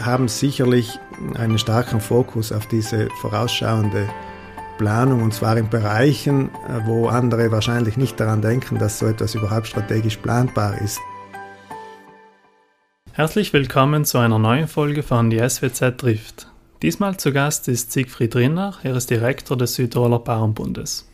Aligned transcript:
Haben 0.00 0.28
sicherlich 0.28 0.98
einen 1.34 1.58
starken 1.58 2.00
Fokus 2.00 2.50
auf 2.52 2.66
diese 2.66 3.08
vorausschauende 3.20 4.08
Planung 4.78 5.22
und 5.22 5.34
zwar 5.34 5.56
in 5.56 5.68
Bereichen, 5.68 6.50
wo 6.86 7.08
andere 7.08 7.52
wahrscheinlich 7.52 7.96
nicht 7.96 8.18
daran 8.18 8.42
denken, 8.42 8.78
dass 8.78 8.98
so 8.98 9.06
etwas 9.06 9.34
überhaupt 9.34 9.66
strategisch 9.68 10.16
planbar 10.16 10.80
ist. 10.80 10.98
Herzlich 13.12 13.52
willkommen 13.52 14.04
zu 14.04 14.18
einer 14.18 14.38
neuen 14.38 14.68
Folge 14.68 15.02
von 15.02 15.28
Die 15.30 15.38
SWZ 15.38 15.98
trifft. 15.98 16.48
Diesmal 16.80 17.16
zu 17.18 17.32
Gast 17.32 17.68
ist 17.68 17.92
Siegfried 17.92 18.34
Rinner, 18.34 18.78
er 18.82 18.96
ist 18.96 19.10
Direktor 19.10 19.56
des 19.56 19.74
Südtiroler 19.74 20.18
Bauernbundes. 20.18 21.08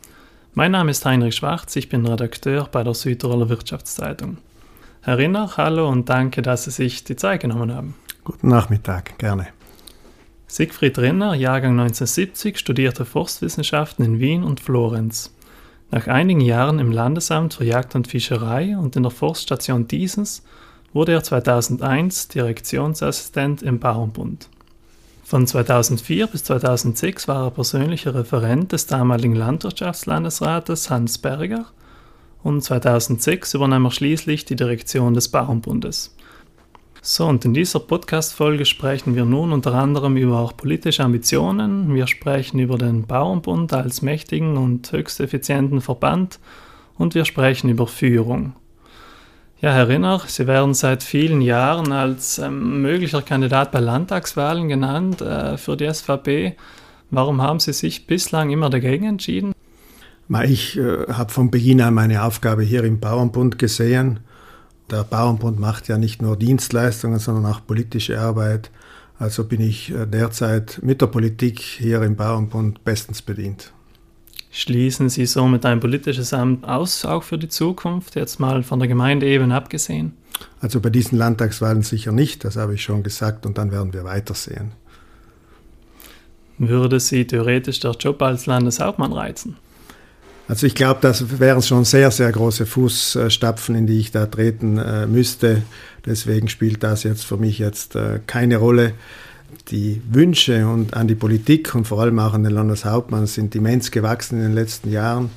Mein 0.55 0.71
Name 0.73 0.93
ist 0.93 1.05
Heinrich 1.05 1.37
Schwarz, 1.37 1.77
ich 1.77 1.89
bin 1.89 2.07
Redakteur 2.07 2.69
bei 2.71 2.83
der 2.85 2.95
Südtiroler 2.95 3.49
Wirtschaftszeitung. 3.49 4.39
Herr 5.03 5.19
Rinner, 5.19 5.57
hallo 5.57 5.89
und 5.89 6.09
danke, 6.09 6.41
dass 6.41 6.65
Sie 6.65 6.71
sich 6.71 7.05
die 7.05 7.17
Zeit 7.17 7.41
genommen 7.41 7.75
haben. 7.75 7.95
Guten 8.29 8.49
Nachmittag, 8.49 9.17
gerne. 9.17 9.47
Siegfried 10.49 10.99
Rinner, 10.99 11.33
Jahrgang 11.33 11.81
1970, 11.81 12.59
studierte 12.59 13.07
Forstwissenschaften 13.07 14.05
in 14.05 14.21
Wien 14.21 14.45
und 14.45 14.61
Florenz. 14.61 15.35
Nach 15.91 16.07
einigen 16.09 16.43
Jahren 16.43 16.79
im 16.79 16.93
Landesamt 16.93 17.55
für 17.55 17.65
Jagd 17.65 17.95
und 17.95 18.07
Fischerei 18.07 18.77
und 18.77 18.97
in 18.97 19.03
der 19.03 19.13
Forststation 19.13 19.89
Diesens 19.89 20.43
wurde 20.93 21.13
er 21.13 21.23
2001 21.23 22.29
Direktionsassistent 22.29 23.63
im 23.63 23.79
Bauernbund. 23.79 24.51
Von 25.25 25.47
2004 25.47 26.27
bis 26.27 26.45
2006 26.45 27.29
war 27.29 27.47
er 27.47 27.51
persönlicher 27.51 28.15
Referent 28.15 28.73
des 28.73 28.87
damaligen 28.87 29.37
Landwirtschaftslandesrates 29.37 30.91
Hans 30.91 31.17
Berger 31.17 31.65
und 32.43 32.63
2006 32.63 33.55
übernahm 33.55 33.87
er 33.87 33.91
schließlich 33.91 34.45
die 34.45 34.57
Direktion 34.57 35.15
des 35.15 35.29
Bauernbundes. 35.29 36.15
So, 37.11 37.25
und 37.25 37.43
in 37.47 37.55
dieser 37.55 37.81
Podcast-Folge 37.81 38.67
sprechen 38.67 39.17
wir 39.17 39.25
nun 39.25 39.53
unter 39.53 39.73
anderem 39.73 40.19
über 40.19 40.41
auch 40.41 40.55
politische 40.55 41.03
Ambitionen. 41.03 41.95
Wir 41.95 42.07
sprechen 42.07 42.59
über 42.59 42.77
den 42.77 43.07
Bauernbund 43.07 43.73
als 43.73 44.03
mächtigen 44.03 44.59
und 44.59 44.93
höchst 44.93 45.19
effizienten 45.19 45.81
Verband 45.81 46.39
und 46.99 47.15
wir 47.15 47.25
sprechen 47.25 47.71
über 47.71 47.87
Führung. 47.87 48.53
Ja, 49.63 49.73
Herr 49.73 49.89
Rinner, 49.89 50.21
Sie 50.27 50.47
werden 50.47 50.75
seit 50.75 51.03
vielen 51.03 51.41
Jahren 51.41 51.93
als 51.93 52.39
ähm, 52.39 52.83
möglicher 52.83 53.23
Kandidat 53.23 53.73
bei 53.73 53.81
Landtagswahlen 53.81 54.69
genannt 54.69 55.23
äh, 55.23 55.57
für 55.57 55.79
die 55.79 55.91
SVP. 55.91 56.57
Warum 57.11 57.41
haben 57.41 57.59
Sie 57.59 57.73
sich 57.73 58.07
bislang 58.07 58.51
immer 58.51 58.69
dagegen 58.69 59.07
entschieden? 59.07 59.55
Ich 60.45 60.77
äh, 60.77 61.07
habe 61.11 61.33
von 61.33 61.51
Beginn 61.51 61.81
an 61.81 61.95
meine 61.95 62.23
Aufgabe 62.23 62.65
hier 62.65 62.85
im 62.85 63.01
Bauernbund 63.01 63.59
gesehen. 63.59 64.21
Der 64.91 65.05
Bauernbund 65.05 65.59
macht 65.59 65.89
ja 65.89 65.99
nicht 65.99 66.23
nur 66.23 66.37
Dienstleistungen, 66.37 67.19
sondern 67.19 67.47
auch 67.47 67.61
politische 67.67 68.21
Arbeit. 68.21 68.71
Also 69.19 69.45
bin 69.45 69.61
ich 69.61 69.93
äh, 69.93 70.07
derzeit 70.07 70.81
mit 70.83 71.03
der 71.03 71.09
Politik 71.09 71.61
hier 71.61 72.03
im 72.03 72.17
Bauernbund 72.17 72.85
bestens 72.85 73.21
bedient. 73.21 73.73
Schließen 74.51 75.11
Sie 75.11 75.27
somit 75.27 75.67
ein 75.67 75.81
politisches 75.81 76.33
Amt 76.33 76.67
aus, 76.67 77.05
auch 77.05 77.23
für 77.23 77.37
die 77.37 77.49
Zukunft, 77.49 78.17
jetzt 78.17 78.41
mal 78.41 78.63
von 78.63 78.79
der 78.79 78.89
Gemeindeebene 78.89 79.55
abgesehen? 79.55 80.13
Also 80.61 80.81
bei 80.81 80.89
diesen 80.89 81.19
Landtagswahlen 81.19 81.83
sicher 81.83 82.13
nicht, 82.13 82.45
das 82.45 82.57
habe 82.57 82.75
ich 82.75 82.83
schon 82.83 83.03
gesagt, 83.03 83.45
und 83.45 83.59
dann 83.59 83.73
werden 83.73 83.93
wir 83.93 84.05
weitersehen. 84.05 84.73
Würde 86.57 86.99
Sie 86.99 87.27
theoretisch 87.27 87.81
der 87.81 87.93
Job 87.93 88.23
als 88.23 88.47
Landeshauptmann 88.47 89.13
reizen? 89.13 89.57
Also 90.49 90.67
ich 90.67 90.75
glaube, 90.75 91.01
das 91.03 91.39
wären 91.39 91.63
schon 91.63 91.85
sehr, 91.85 92.11
sehr 92.11 92.33
große 92.33 92.65
Fußstapfen, 92.65 93.75
in 93.75 93.87
die 93.87 94.01
ich 94.01 94.13
da 94.13 94.27
treten 94.27 94.79
äh, 94.79 95.07
müsste. 95.07 95.63
Deswegen 96.07 96.49
spielt 96.49 96.83
das 96.83 97.03
jetzt 97.03 97.25
für 97.25 97.37
mich 97.37 97.59
jetzt 97.59 97.95
äh, 97.97 98.21
keine 98.27 98.57
Rolle 98.57 98.95
die 99.69 100.03
Wünsche 100.11 100.67
und 100.67 100.95
an 100.95 101.09
die 101.09 101.15
Politik 101.15 101.75
und 101.75 101.87
vor 101.87 102.01
allem 102.01 102.19
auch 102.19 102.35
an 102.35 102.45
den 102.45 102.53
Landeshauptmann 102.53 103.27
sind 103.27 103.55
immens 103.55 103.91
gewachsen 103.91 104.39
in 104.39 104.45
den 104.45 104.55
letzten 104.55 104.91
Jahren. 104.91 105.31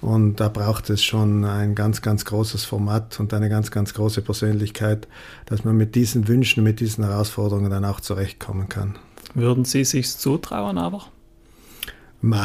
Und 0.00 0.40
da 0.40 0.48
braucht 0.48 0.88
es 0.88 1.04
schon 1.04 1.44
ein 1.44 1.74
ganz, 1.74 2.00
ganz 2.00 2.24
großes 2.24 2.64
Format 2.64 3.20
und 3.20 3.34
eine 3.34 3.50
ganz, 3.50 3.70
ganz 3.70 3.92
große 3.92 4.22
Persönlichkeit, 4.22 5.06
dass 5.44 5.64
man 5.64 5.76
mit 5.76 5.94
diesen 5.94 6.26
Wünschen, 6.26 6.64
mit 6.64 6.80
diesen 6.80 7.04
Herausforderungen 7.04 7.70
dann 7.70 7.84
auch 7.84 8.00
zurechtkommen 8.00 8.68
kann. 8.70 8.96
Würden 9.34 9.64
Sie 9.64 9.84
sich 9.84 10.10
zutrauen 10.10 10.78
aber? 10.78 11.04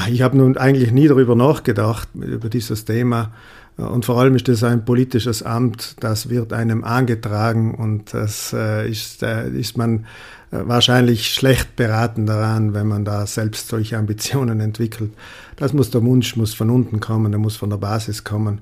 Ich 0.10 0.22
habe 0.22 0.38
nun 0.38 0.58
eigentlich 0.58 0.92
nie 0.92 1.08
darüber 1.08 1.36
nachgedacht, 1.36 2.08
über 2.14 2.50
dieses 2.50 2.86
Thema. 2.86 3.32
Und 3.78 4.06
vor 4.06 4.20
allem 4.20 4.36
ist 4.36 4.48
das 4.48 4.64
ein 4.64 4.86
politisches 4.86 5.44
Amt, 5.44 5.98
das 6.00 6.30
wird 6.30 6.54
einem 6.54 6.86
angetragen 6.86 7.76
und 7.76 8.14
das 8.14 8.54
äh, 8.54 8.90
ist, 8.90 9.22
äh, 9.22 9.50
ist 9.50 9.78
man 9.78 10.06
äh, 10.52 10.60
wahrscheinlich 10.64 11.34
schlecht 11.34 11.76
beraten 11.76 12.26
daran, 12.26 12.74
wenn 12.74 12.88
man 12.88 13.04
da 13.04 13.28
selbst 13.28 13.68
solche 13.68 13.98
Ambitionen 13.98 14.62
entwickelt. 14.62 15.12
Das 15.58 15.74
muss 15.74 15.90
der 15.90 16.02
Wunsch 16.04 16.38
muss 16.38 16.54
von 16.54 16.70
unten 16.70 17.02
kommen, 17.02 17.34
der 17.34 17.40
muss 17.40 17.58
von 17.58 17.70
der 17.70 17.78
Basis 17.78 18.24
kommen. 18.24 18.62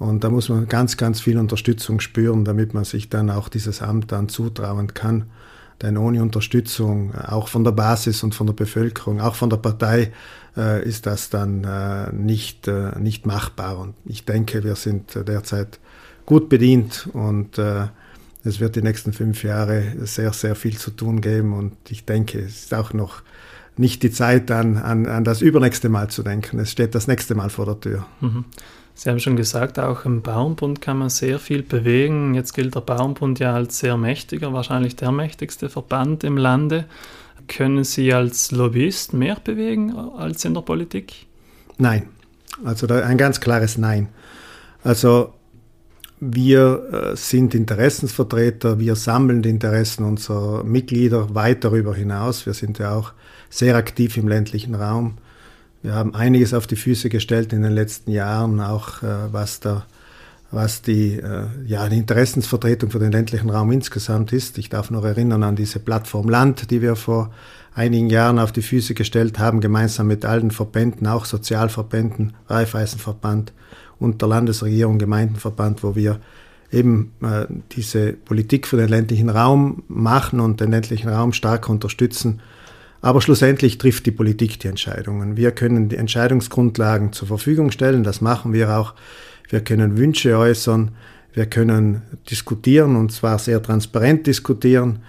Und 0.00 0.24
da 0.24 0.30
muss 0.30 0.48
man 0.48 0.66
ganz, 0.66 0.96
ganz 0.96 1.20
viel 1.20 1.38
Unterstützung 1.38 2.00
spüren, 2.00 2.44
damit 2.44 2.74
man 2.74 2.84
sich 2.84 3.08
dann 3.08 3.30
auch 3.30 3.48
dieses 3.48 3.80
Amt 3.80 4.10
dann 4.10 4.28
zutrauen 4.28 4.92
kann. 4.92 5.26
Denn 5.82 5.96
ohne 5.96 6.22
Unterstützung, 6.22 7.14
auch 7.14 7.46
von 7.46 7.62
der 7.62 7.72
Basis 7.72 8.24
und 8.24 8.34
von 8.34 8.48
der 8.48 8.54
Bevölkerung, 8.54 9.20
auch 9.20 9.36
von 9.36 9.50
der 9.50 9.58
Partei, 9.58 10.12
äh, 10.58 10.82
ist 10.86 11.06
das 11.06 11.30
dann 11.30 11.64
äh, 11.64 12.12
nicht, 12.12 12.68
äh, 12.68 12.98
nicht 12.98 13.26
machbar. 13.26 13.78
Und 13.78 13.94
ich 14.04 14.24
denke, 14.24 14.64
wir 14.64 14.74
sind 14.74 15.14
derzeit 15.14 15.78
gut 16.26 16.48
bedient 16.48 17.08
und 17.12 17.56
äh, 17.58 17.86
es 18.44 18.60
wird 18.60 18.76
die 18.76 18.82
nächsten 18.82 19.12
fünf 19.12 19.42
Jahre 19.44 19.94
sehr, 20.04 20.32
sehr 20.32 20.54
viel 20.54 20.76
zu 20.76 20.90
tun 20.90 21.20
geben. 21.20 21.52
Und 21.52 21.74
ich 21.88 22.04
denke, 22.04 22.40
es 22.40 22.64
ist 22.64 22.74
auch 22.74 22.92
noch 22.92 23.22
nicht 23.76 24.02
die 24.02 24.10
Zeit, 24.10 24.50
an, 24.50 24.76
an, 24.76 25.06
an 25.06 25.24
das 25.24 25.40
übernächste 25.40 25.88
Mal 25.88 26.08
zu 26.08 26.22
denken. 26.22 26.58
Es 26.58 26.70
steht 26.70 26.94
das 26.94 27.06
nächste 27.06 27.34
Mal 27.34 27.50
vor 27.50 27.66
der 27.66 27.80
Tür. 27.80 28.06
Mhm. 28.20 28.44
Sie 28.94 29.08
haben 29.08 29.20
schon 29.20 29.36
gesagt, 29.36 29.78
auch 29.78 30.04
im 30.04 30.22
Bauernbund 30.22 30.80
kann 30.80 30.98
man 30.98 31.08
sehr 31.08 31.38
viel 31.38 31.62
bewegen. 31.62 32.34
Jetzt 32.34 32.52
gilt 32.52 32.74
der 32.74 32.80
Bauernbund 32.80 33.38
ja 33.38 33.54
als 33.54 33.78
sehr 33.78 33.96
mächtiger, 33.96 34.52
wahrscheinlich 34.52 34.96
der 34.96 35.12
mächtigste 35.12 35.68
Verband 35.68 36.24
im 36.24 36.36
Lande. 36.36 36.84
Können 37.48 37.84
Sie 37.84 38.12
als 38.12 38.50
Lobbyist 38.50 39.14
mehr 39.14 39.36
bewegen 39.42 39.94
als 39.94 40.44
in 40.44 40.54
der 40.54 40.60
Politik? 40.60 41.26
Nein. 41.78 42.08
Also 42.64 42.86
ein 42.88 43.18
ganz 43.18 43.40
klares 43.40 43.78
Nein. 43.78 44.08
Also 44.82 45.34
wir 46.20 47.12
äh, 47.12 47.16
sind 47.16 47.54
Interessensvertreter, 47.54 48.78
wir 48.78 48.96
sammeln 48.96 49.42
die 49.42 49.50
Interessen 49.50 50.04
unserer 50.04 50.64
Mitglieder 50.64 51.34
weit 51.34 51.64
darüber 51.64 51.94
hinaus. 51.94 52.44
Wir 52.46 52.54
sind 52.54 52.78
ja 52.78 52.94
auch 52.94 53.12
sehr 53.50 53.76
aktiv 53.76 54.16
im 54.16 54.26
ländlichen 54.26 54.74
Raum. 54.74 55.18
Wir 55.82 55.94
haben 55.94 56.14
einiges 56.14 56.54
auf 56.54 56.66
die 56.66 56.76
Füße 56.76 57.08
gestellt 57.08 57.52
in 57.52 57.62
den 57.62 57.72
letzten 57.72 58.10
Jahren, 58.10 58.60
auch 58.60 59.02
äh, 59.02 59.32
was, 59.32 59.60
der, 59.60 59.86
was 60.50 60.82
die, 60.82 61.16
äh, 61.16 61.46
ja, 61.66 61.88
die 61.88 61.98
Interessensvertretung 61.98 62.90
für 62.90 62.98
den 62.98 63.12
ländlichen 63.12 63.50
Raum 63.50 63.70
insgesamt 63.70 64.32
ist. 64.32 64.58
Ich 64.58 64.68
darf 64.70 64.90
noch 64.90 65.04
erinnern 65.04 65.42
an 65.42 65.56
diese 65.56 65.78
Plattform 65.78 66.28
Land, 66.28 66.70
die 66.70 66.80
wir 66.80 66.96
vor 66.96 67.30
einigen 67.74 68.08
Jahren 68.08 68.38
auf 68.38 68.52
die 68.52 68.62
Füße 68.62 68.94
gestellt 68.94 69.38
haben, 69.38 69.60
gemeinsam 69.60 70.06
mit 70.06 70.24
allen 70.24 70.50
Verbänden, 70.50 71.06
auch 71.06 71.26
Sozialverbänden, 71.26 72.34
Raiffeisenverband 72.48 73.52
und 73.98 74.22
der 74.22 74.28
Landesregierung, 74.28 74.98
Gemeindenverband, 74.98 75.82
wo 75.82 75.94
wir 75.94 76.20
eben 76.72 77.12
äh, 77.22 77.46
diese 77.72 78.12
Politik 78.12 78.66
für 78.66 78.76
den 78.76 78.88
ländlichen 78.88 79.28
Raum 79.28 79.82
machen 79.88 80.40
und 80.40 80.60
den 80.60 80.70
ländlichen 80.70 81.08
Raum 81.08 81.32
stark 81.32 81.68
unterstützen 81.68 82.40
aber 83.00 83.20
schlussendlich 83.20 83.78
trifft 83.78 84.06
die 84.06 84.10
Politik 84.10 84.58
die 84.58 84.68
Entscheidungen. 84.68 85.36
Wir 85.36 85.52
können 85.52 85.88
die 85.88 85.96
Entscheidungsgrundlagen 85.96 87.12
zur 87.12 87.28
Verfügung 87.28 87.70
stellen, 87.70 88.02
das 88.02 88.20
machen 88.20 88.52
wir 88.52 88.76
auch. 88.76 88.94
Wir 89.48 89.60
können 89.60 89.96
Wünsche 89.96 90.36
äußern, 90.36 90.92
wir 91.32 91.46
können 91.46 92.02
diskutieren 92.30 92.96
und 92.96 93.12
zwar 93.12 93.38
sehr 93.38 93.62
transparent 93.62 94.26
diskutieren, 94.26 95.00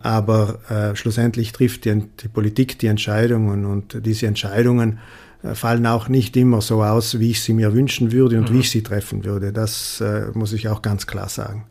aber 0.00 0.58
äh, 0.70 0.96
schlussendlich 0.96 1.52
trifft 1.52 1.84
die, 1.84 2.04
die, 2.22 2.28
Politik 2.28 2.78
die 2.78 2.86
Entscheidungen 2.86 3.64
und 3.64 4.04
diese 4.06 4.26
Entscheidungen 4.26 4.98
äh, 5.42 5.54
fallen 5.54 5.86
auch 5.86 6.08
nicht 6.08 6.36
immer 6.36 6.60
so 6.60 6.82
aus, 6.82 7.18
wie 7.18 7.30
ich 7.30 7.42
sie 7.42 7.52
mir 7.52 7.74
wünschen 7.74 8.12
würde 8.12 8.38
und 8.38 8.50
mhm. 8.50 8.54
wie 8.54 8.60
ich 8.60 8.70
sie 8.70 8.82
treffen 8.82 9.24
würde. 9.24 9.52
Das 9.52 10.00
äh, 10.00 10.26
muss 10.34 10.52
ich 10.52 10.68
auch 10.68 10.82
ganz 10.82 11.06
klar 11.06 11.28
sagen. 11.28 11.64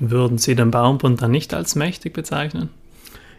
Würden 0.00 0.38
Sie 0.38 0.54
den 0.54 0.70
Bauernbund 0.70 1.20
dann 1.20 1.30
nicht 1.30 1.52
als 1.52 1.74
mächtig 1.74 2.14
bezeichnen? 2.14 2.70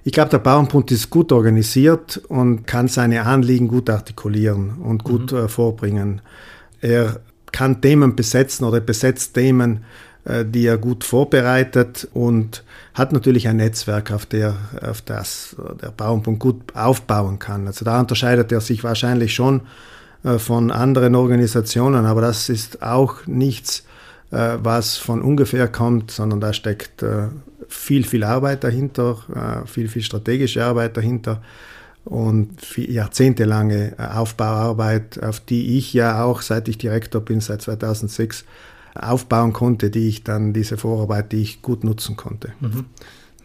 Ich 0.04 0.14
glaube, 0.14 0.30
der 0.30 0.40
Bauernbund 0.40 0.92
ist 0.92 1.10
gut 1.10 1.32
organisiert 1.32 2.22
und 2.28 2.66
kann 2.66 2.88
seine 2.88 3.26
Anliegen 3.26 3.68
gut 3.68 3.90
artikulieren 3.90 4.78
und 4.78 5.04
gut 5.04 5.32
mhm. 5.32 5.38
äh, 5.40 5.48
vorbringen. 5.48 6.22
Er 6.82 7.20
kann 7.52 7.82
Themen 7.82 8.16
besetzen 8.16 8.66
oder 8.66 8.80
besetzt 8.80 9.34
Themen, 9.34 9.84
äh, 10.26 10.46
die 10.46 10.66
er 10.66 10.78
gut 10.78 11.04
vorbereitet 11.04 12.08
und 12.14 12.64
hat 12.94 13.14
natürlich 13.14 13.48
ein 13.48 13.58
Netzwerk, 13.58 14.12
auf, 14.12 14.26
der, 14.26 14.56
auf 14.82 15.02
das 15.02 15.56
der 15.82 15.92
Bauernbund 15.92 16.40
gut 16.40 16.76
aufbauen 16.76 17.40
kann. 17.40 17.68
Also 17.68 17.86
da 17.86 18.00
unterscheidet 18.00 18.52
er 18.52 18.62
sich 18.62 18.84
wahrscheinlich 18.84 19.34
schon 19.34 19.62
äh, 20.24 20.38
von 20.38 20.72
anderen 20.72 21.16
Organisationen, 21.16 22.06
aber 22.06 22.22
das 22.22 22.50
ist 22.50 22.84
auch 22.84 23.26
nichts, 23.26 23.86
äh, 24.32 24.58
was 24.62 24.98
von 24.98 25.22
ungefähr 25.22 25.68
kommt, 25.68 26.12
sondern 26.12 26.40
da 26.40 26.54
steckt 26.54 27.02
äh, 27.04 27.30
viel, 27.68 28.04
viel 28.04 28.24
Arbeit 28.24 28.64
dahinter, 28.64 29.18
äh, 29.34 29.68
viel, 29.68 29.88
viel 29.88 30.04
strategische 30.04 30.64
Arbeit 30.64 30.98
dahinter 30.98 31.42
und 32.06 32.78
jahrzehntelange 32.78 33.96
äh, 33.98 34.04
Aufbauarbeit, 34.16 35.22
auf 35.22 35.40
die 35.40 35.78
ich 35.78 35.94
ja 35.94 36.24
auch, 36.24 36.42
seit 36.42 36.68
ich 36.68 36.78
Direktor 36.78 37.22
bin, 37.22 37.42
seit 37.42 37.62
2006, 37.62 38.46
aufbauen 38.96 39.54
konnte, 39.54 39.90
die 39.90 40.10
ich 40.10 40.24
dann, 40.24 40.54
diese 40.54 40.78
Vorarbeit, 40.78 41.32
die 41.32 41.42
ich 41.42 41.62
gut 41.62 41.84
nutzen 41.84 42.18
konnte. 42.18 42.52
Mhm. 42.60 42.86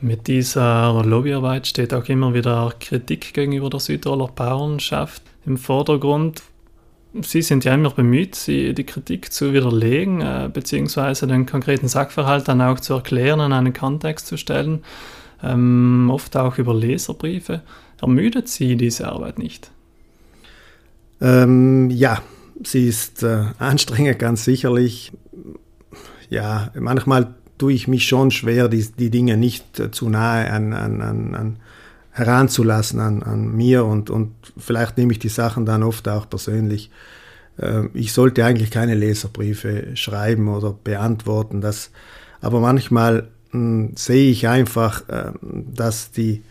Mit 0.01 0.27
dieser 0.27 1.03
Lobbyarbeit 1.05 1.67
steht 1.67 1.95
auch 1.95 2.07
immer 2.09 2.35
wieder 2.35 2.73
Kritik 2.81 3.33
gegenüber 3.33 3.71
der 3.71 3.81
Südtiroler 3.81 4.29
Bauernschaft 4.29 5.23
im 5.47 5.57
Vordergrund. 5.57 6.43
Sie 7.23 7.41
sind 7.41 7.65
ja 7.65 7.73
immer 7.73 7.91
bemüht, 7.91 8.47
die 8.47 8.75
Kritik 8.85 9.33
zu 9.33 9.55
widerlegen, 9.55 10.21
äh, 10.21 10.51
beziehungsweise 10.53 11.27
den 11.27 11.47
konkreten 11.47 11.89
Sachverhalt 11.89 12.47
dann 12.49 12.61
auch 12.61 12.79
zu 12.79 12.93
erklären, 12.93 13.41
in 13.41 13.53
einen 13.55 13.73
Kontext 13.73 14.27
zu 14.27 14.37
stellen, 14.37 14.85
ähm, 15.43 16.11
oft 16.13 16.37
auch 16.37 16.59
über 16.59 16.75
Leserbriefe. 16.75 17.63
Ermüdet 18.01 18.49
Sie 18.49 18.77
diese 18.77 19.09
Arbeit 19.09 19.39
nicht? 19.39 19.71
Ähm, 21.21 21.91
ja, 21.91 22.23
sie 22.63 22.89
ist 22.89 23.23
äh, 23.23 23.45
anstrengend, 23.59 24.19
ganz 24.19 24.45
sicherlich. 24.45 25.13
Ja, 26.29 26.71
manchmal 26.79 27.35
tue 27.59 27.73
ich 27.73 27.89
mich 27.89 28.07
schon 28.07 28.31
schwer, 28.31 28.69
die, 28.69 28.87
die 28.99 29.11
Dinge 29.11 29.37
nicht 29.37 29.81
äh, 29.81 29.91
zu 29.91 30.09
nahe 30.09 30.51
an, 30.51 30.73
an, 30.73 31.01
an, 31.01 31.35
an 31.35 31.57
heranzulassen 32.17 32.99
an, 32.99 33.23
an 33.23 33.55
mir 33.55 33.85
und, 33.85 34.09
und 34.09 34.33
vielleicht 34.57 34.97
nehme 34.97 35.13
ich 35.13 35.19
die 35.19 35.29
Sachen 35.29 35.67
dann 35.67 35.83
oft 35.83 36.09
auch 36.09 36.29
persönlich. 36.29 36.91
Äh, 37.59 37.89
ich 37.93 38.13
sollte 38.13 38.45
eigentlich 38.45 38.71
keine 38.71 38.95
Leserbriefe 38.95 39.95
schreiben 39.97 40.49
oder 40.49 40.73
beantworten, 40.73 41.61
das, 41.61 41.91
aber 42.41 42.61
manchmal 42.61 43.29
mh, 43.53 43.59
hm, 43.61 43.93
sehe 43.97 44.31
ich 44.31 44.49
einfach, 44.49 45.07
äh, 45.09 45.33
dass 45.43 46.11
die, 46.11 46.43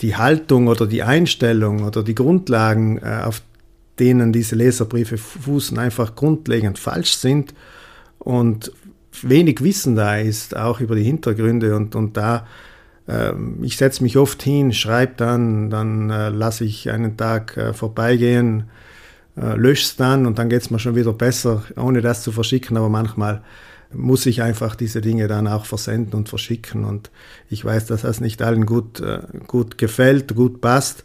die 0.00 0.16
Haltung 0.16 0.68
oder 0.68 0.86
die 0.86 1.02
Einstellung 1.02 1.84
oder 1.84 2.02
die 2.02 2.14
Grundlagen, 2.14 2.98
äh, 2.98 3.22
auf 3.24 3.42
denen 3.98 4.32
diese 4.32 4.56
Leserbriefe 4.56 5.18
fußen, 5.18 5.78
einfach 5.78 6.16
grundlegend 6.16 6.78
falsch 6.78 7.14
sind 7.14 7.54
und 8.18 8.72
wenig 9.22 9.62
Wissen 9.62 9.94
da 9.94 10.16
ist, 10.16 10.56
auch 10.56 10.80
über 10.80 10.96
die 10.96 11.04
Hintergründe 11.04 11.76
und, 11.76 11.94
und 11.94 12.16
da 12.16 12.46
ähm, 13.08 13.58
ich 13.62 13.76
setze 13.76 14.02
mich 14.02 14.16
oft 14.16 14.42
hin, 14.42 14.72
schreibe 14.72 15.14
dann, 15.16 15.70
dann 15.70 16.10
äh, 16.10 16.28
lasse 16.30 16.64
ich 16.64 16.90
einen 16.90 17.16
Tag 17.16 17.56
äh, 17.56 17.72
vorbeigehen, 17.72 18.64
äh, 19.36 19.56
lösche 19.56 19.84
es 19.84 19.96
dann 19.96 20.26
und 20.26 20.38
dann 20.38 20.48
geht 20.48 20.62
es 20.62 20.70
mir 20.70 20.78
schon 20.78 20.96
wieder 20.96 21.12
besser, 21.12 21.64
ohne 21.76 22.00
das 22.00 22.22
zu 22.22 22.32
verschicken. 22.32 22.76
Aber 22.76 22.88
manchmal 22.88 23.42
muss 23.94 24.26
ich 24.26 24.42
einfach 24.42 24.76
diese 24.76 25.00
Dinge 25.00 25.28
dann 25.28 25.46
auch 25.46 25.66
versenden 25.66 26.14
und 26.14 26.28
verschicken. 26.28 26.84
Und 26.84 27.10
ich 27.48 27.64
weiß, 27.64 27.86
dass 27.86 28.02
das 28.02 28.20
nicht 28.20 28.42
allen 28.42 28.66
gut, 28.66 29.00
äh, 29.00 29.20
gut 29.46 29.78
gefällt, 29.78 30.34
gut 30.34 30.60
passt. 30.60 31.04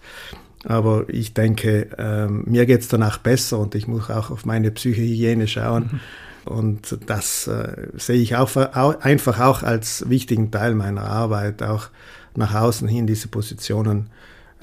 Aber 0.66 1.06
ich 1.08 1.34
denke, 1.34 1.90
ähm, 1.98 2.44
mir 2.46 2.66
geht 2.66 2.82
es 2.82 2.90
danach 2.90 3.18
besser 3.18 3.60
und 3.60 3.76
ich 3.76 3.88
muss 3.88 4.10
auch 4.10 4.30
auf 4.30 4.46
meine 4.46 4.72
Psychohygiene 4.72 5.48
schauen. 5.48 5.90
Mhm. 5.92 6.00
Und 6.46 6.98
das 7.06 7.48
äh, 7.48 7.88
sehe 7.94 8.20
ich 8.20 8.36
auch, 8.36 8.56
einfach 8.56 9.40
auch 9.40 9.64
als 9.64 10.10
wichtigen 10.10 10.52
Teil 10.52 10.74
meiner 10.74 11.04
Arbeit, 11.04 11.64
auch 11.64 11.90
nach 12.36 12.56
außen 12.56 12.88
hin 12.88 13.08
diese 13.08 13.28
Positionen 13.28 14.10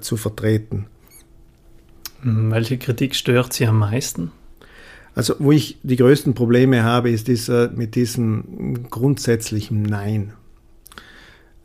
zu 0.00 0.17
vertreten. 0.17 0.87
Welche 2.23 2.78
Kritik 2.78 3.14
stört 3.14 3.52
Sie 3.52 3.67
am 3.67 3.78
meisten? 3.78 4.32
Also 5.17 5.35
wo 5.39 5.51
ich 5.51 5.79
die 5.83 5.97
größten 5.97 6.35
Probleme 6.35 6.85
habe, 6.85 7.11
ist 7.11 7.27
dieser, 7.27 7.71
mit 7.71 7.95
diesem 7.95 8.89
grundsätzlichen 8.91 9.83
Nein. 9.83 10.35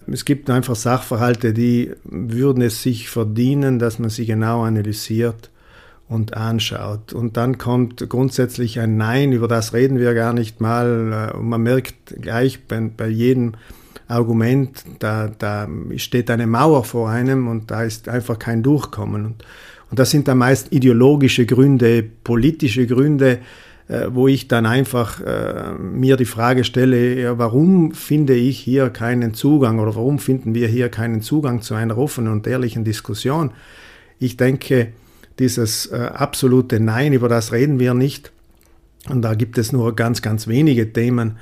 Es 0.07 0.23
gibt 0.23 0.49
einfach 0.49 0.75
Sachverhalte, 0.75 1.53
die 1.53 1.91
würden 2.05 2.63
es 2.63 2.81
sich 2.81 3.09
verdienen, 3.09 3.77
dass 3.77 3.99
man 3.99 4.09
sie 4.09 4.25
genau 4.25 4.63
analysiert 4.63 5.51
und 6.07 6.35
anschaut. 6.35 7.11
Und 7.11 7.35
dann 7.35 7.57
kommt 7.57 8.09
grundsätzlich 8.09 8.79
ein 8.79 8.95
Nein, 8.95 9.33
über 9.33 9.49
das 9.49 9.73
reden 9.73 9.99
wir 9.99 10.13
gar 10.13 10.31
nicht 10.31 10.61
mal. 10.61 11.31
Äh, 11.33 11.37
und 11.37 11.49
man 11.49 11.61
merkt 11.61 12.21
gleich 12.21 12.65
bei, 12.67 12.79
bei 12.79 13.09
jedem 13.09 13.53
Argument, 14.07 14.83
da, 14.99 15.27
da 15.27 15.67
steht 15.97 16.31
eine 16.31 16.47
Mauer 16.47 16.85
vor 16.85 17.09
einem 17.09 17.49
und 17.49 17.69
da 17.69 17.83
ist 17.83 18.07
einfach 18.07 18.39
kein 18.39 18.63
Durchkommen. 18.63 19.25
Und, 19.25 19.45
und 19.91 19.99
das 19.99 20.09
sind 20.09 20.27
dann 20.27 20.37
meist 20.37 20.71
ideologische 20.71 21.45
Gründe, 21.45 22.03
politische 22.23 22.87
Gründe, 22.87 23.39
äh, 23.89 24.07
wo 24.09 24.29
ich 24.29 24.47
dann 24.47 24.65
einfach 24.65 25.19
äh, 25.19 25.73
mir 25.73 26.15
die 26.15 26.25
Frage 26.25 26.63
stelle, 26.63 27.37
warum 27.37 27.91
finde 27.91 28.33
ich 28.33 28.57
hier 28.57 28.89
keinen 28.89 29.33
Zugang 29.33 29.79
oder 29.79 29.93
warum 29.95 30.17
finden 30.17 30.55
wir 30.55 30.69
hier 30.69 30.87
keinen 30.87 31.21
Zugang 31.21 31.61
zu 31.61 31.75
einer 31.75 31.97
offenen 31.97 32.31
und 32.31 32.47
ehrlichen 32.47 32.85
Diskussion? 32.85 33.51
Ich 34.17 34.37
denke, 34.37 34.93
dieses 35.39 35.87
äh, 35.87 36.09
absolute 36.13 36.79
Nein, 36.79 37.11
über 37.11 37.27
das 37.27 37.51
reden 37.51 37.79
wir 37.79 37.93
nicht. 37.93 38.31
Und 39.09 39.23
da 39.23 39.33
gibt 39.33 39.57
es 39.57 39.73
nur 39.73 39.95
ganz, 39.95 40.21
ganz 40.21 40.47
wenige 40.47 40.93
Themen, 40.93 41.37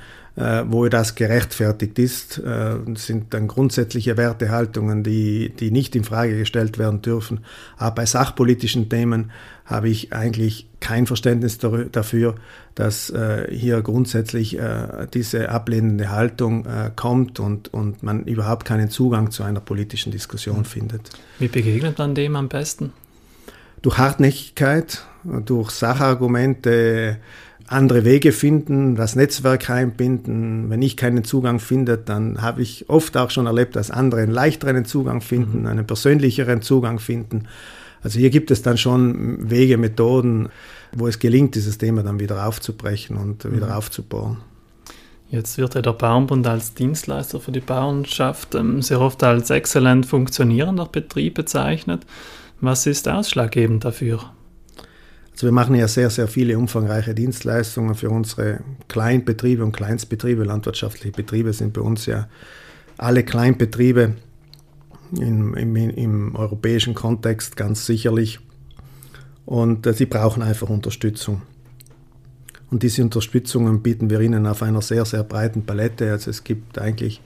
wo 0.66 0.88
das 0.88 1.14
gerechtfertigt 1.14 1.98
ist. 1.98 2.38
Äh, 2.38 2.76
sind 2.94 3.34
dann 3.34 3.48
grundsätzliche 3.48 4.16
Wertehaltungen, 4.16 5.02
die, 5.02 5.50
die 5.50 5.70
nicht 5.70 5.94
in 5.96 6.04
Frage 6.04 6.36
gestellt 6.38 6.78
werden 6.78 7.02
dürfen. 7.02 7.40
Aber 7.76 7.96
bei 7.96 8.06
sachpolitischen 8.06 8.88
Themen 8.88 9.30
habe 9.64 9.88
ich 9.88 10.12
eigentlich 10.12 10.66
kein 10.80 11.06
Verständnis 11.06 11.58
dafür, 11.58 12.34
dass 12.74 13.10
äh, 13.10 13.46
hier 13.50 13.82
grundsätzlich 13.82 14.58
äh, 14.58 15.06
diese 15.12 15.50
ablehnende 15.50 16.10
Haltung 16.10 16.64
äh, 16.66 16.90
kommt 16.94 17.38
und, 17.38 17.72
und 17.72 18.02
man 18.02 18.24
überhaupt 18.24 18.64
keinen 18.64 18.90
Zugang 18.90 19.30
zu 19.30 19.42
einer 19.42 19.60
politischen 19.60 20.10
Diskussion 20.10 20.64
findet. 20.64 21.10
Wie 21.38 21.48
begegnet 21.48 21.98
man 21.98 22.14
dem 22.14 22.34
am 22.36 22.48
besten? 22.48 22.92
durch 23.82 23.98
Hartnäckigkeit, 23.98 25.04
durch 25.24 25.70
Sachargumente 25.70 27.18
andere 27.70 28.04
Wege 28.04 28.32
finden, 28.32 28.96
das 28.96 29.14
Netzwerk 29.14 29.70
einbinden. 29.70 30.70
Wenn 30.70 30.82
ich 30.82 30.96
keinen 30.96 31.22
Zugang 31.24 31.60
finde, 31.60 31.96
dann 31.96 32.42
habe 32.42 32.62
ich 32.62 32.88
oft 32.88 33.16
auch 33.16 33.30
schon 33.30 33.46
erlebt, 33.46 33.76
dass 33.76 33.92
andere 33.92 34.22
einen 34.22 34.32
leichteren 34.32 34.84
Zugang 34.84 35.20
finden, 35.20 35.60
mhm. 35.60 35.66
einen 35.66 35.86
persönlicheren 35.86 36.62
Zugang 36.62 36.98
finden. 36.98 37.46
Also 38.02 38.18
hier 38.18 38.30
gibt 38.30 38.50
es 38.50 38.62
dann 38.62 38.76
schon 38.76 39.50
Wege, 39.50 39.76
Methoden, 39.76 40.48
wo 40.92 41.06
es 41.06 41.20
gelingt, 41.20 41.54
dieses 41.54 41.78
Thema 41.78 42.02
dann 42.02 42.18
wieder 42.18 42.46
aufzubrechen 42.46 43.16
und 43.16 43.44
mhm. 43.44 43.56
wieder 43.56 43.76
aufzubauen. 43.76 44.38
Jetzt 45.30 45.56
wird 45.58 45.76
ja 45.76 45.82
der 45.82 45.92
Bauernbund 45.92 46.44
als 46.48 46.74
Dienstleister 46.74 47.38
für 47.38 47.52
die 47.52 47.60
Bauernschaft 47.60 48.56
ähm, 48.56 48.82
sehr 48.82 49.00
oft 49.00 49.22
als 49.22 49.50
exzellent 49.50 50.06
funktionierender 50.06 50.86
Betrieb 50.86 51.34
bezeichnet. 51.34 52.04
Was 52.60 52.86
ist 52.86 53.08
ausschlaggebend 53.08 53.84
dafür? 53.84 54.32
Also 55.40 55.46
wir 55.46 55.52
machen 55.52 55.74
ja 55.74 55.88
sehr, 55.88 56.10
sehr 56.10 56.28
viele 56.28 56.58
umfangreiche 56.58 57.14
Dienstleistungen 57.14 57.94
für 57.94 58.10
unsere 58.10 58.60
Kleinbetriebe 58.88 59.64
und 59.64 59.72
Kleinstbetriebe. 59.72 60.44
Landwirtschaftliche 60.44 61.16
Betriebe 61.16 61.54
sind 61.54 61.72
bei 61.72 61.80
uns 61.80 62.04
ja 62.04 62.28
alle 62.98 63.24
Kleinbetriebe 63.24 64.16
im, 65.18 65.54
im, 65.54 65.76
im 65.76 66.36
europäischen 66.36 66.92
Kontext 66.92 67.56
ganz 67.56 67.86
sicherlich. 67.86 68.38
Und 69.46 69.86
äh, 69.86 69.94
sie 69.94 70.04
brauchen 70.04 70.42
einfach 70.42 70.68
Unterstützung. 70.68 71.40
Und 72.70 72.82
diese 72.82 73.02
Unterstützungen 73.02 73.80
bieten 73.80 74.10
wir 74.10 74.20
ihnen 74.20 74.46
auf 74.46 74.62
einer 74.62 74.82
sehr, 74.82 75.06
sehr 75.06 75.24
breiten 75.24 75.64
Palette. 75.64 76.12
Also 76.12 76.28
es 76.28 76.44
gibt 76.44 76.78
eigentlich 76.78 77.22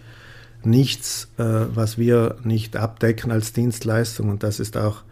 nichts, 0.63 1.33
äh, 1.37 1.43
was 1.43 1.99
wir 1.99 2.37
nicht 2.45 2.77
abdecken 2.77 3.33
als 3.33 3.53
Dienstleistung. 3.53 4.29
Und 4.29 4.45
das 4.45 4.61
ist 4.61 4.77
auch 4.77 5.03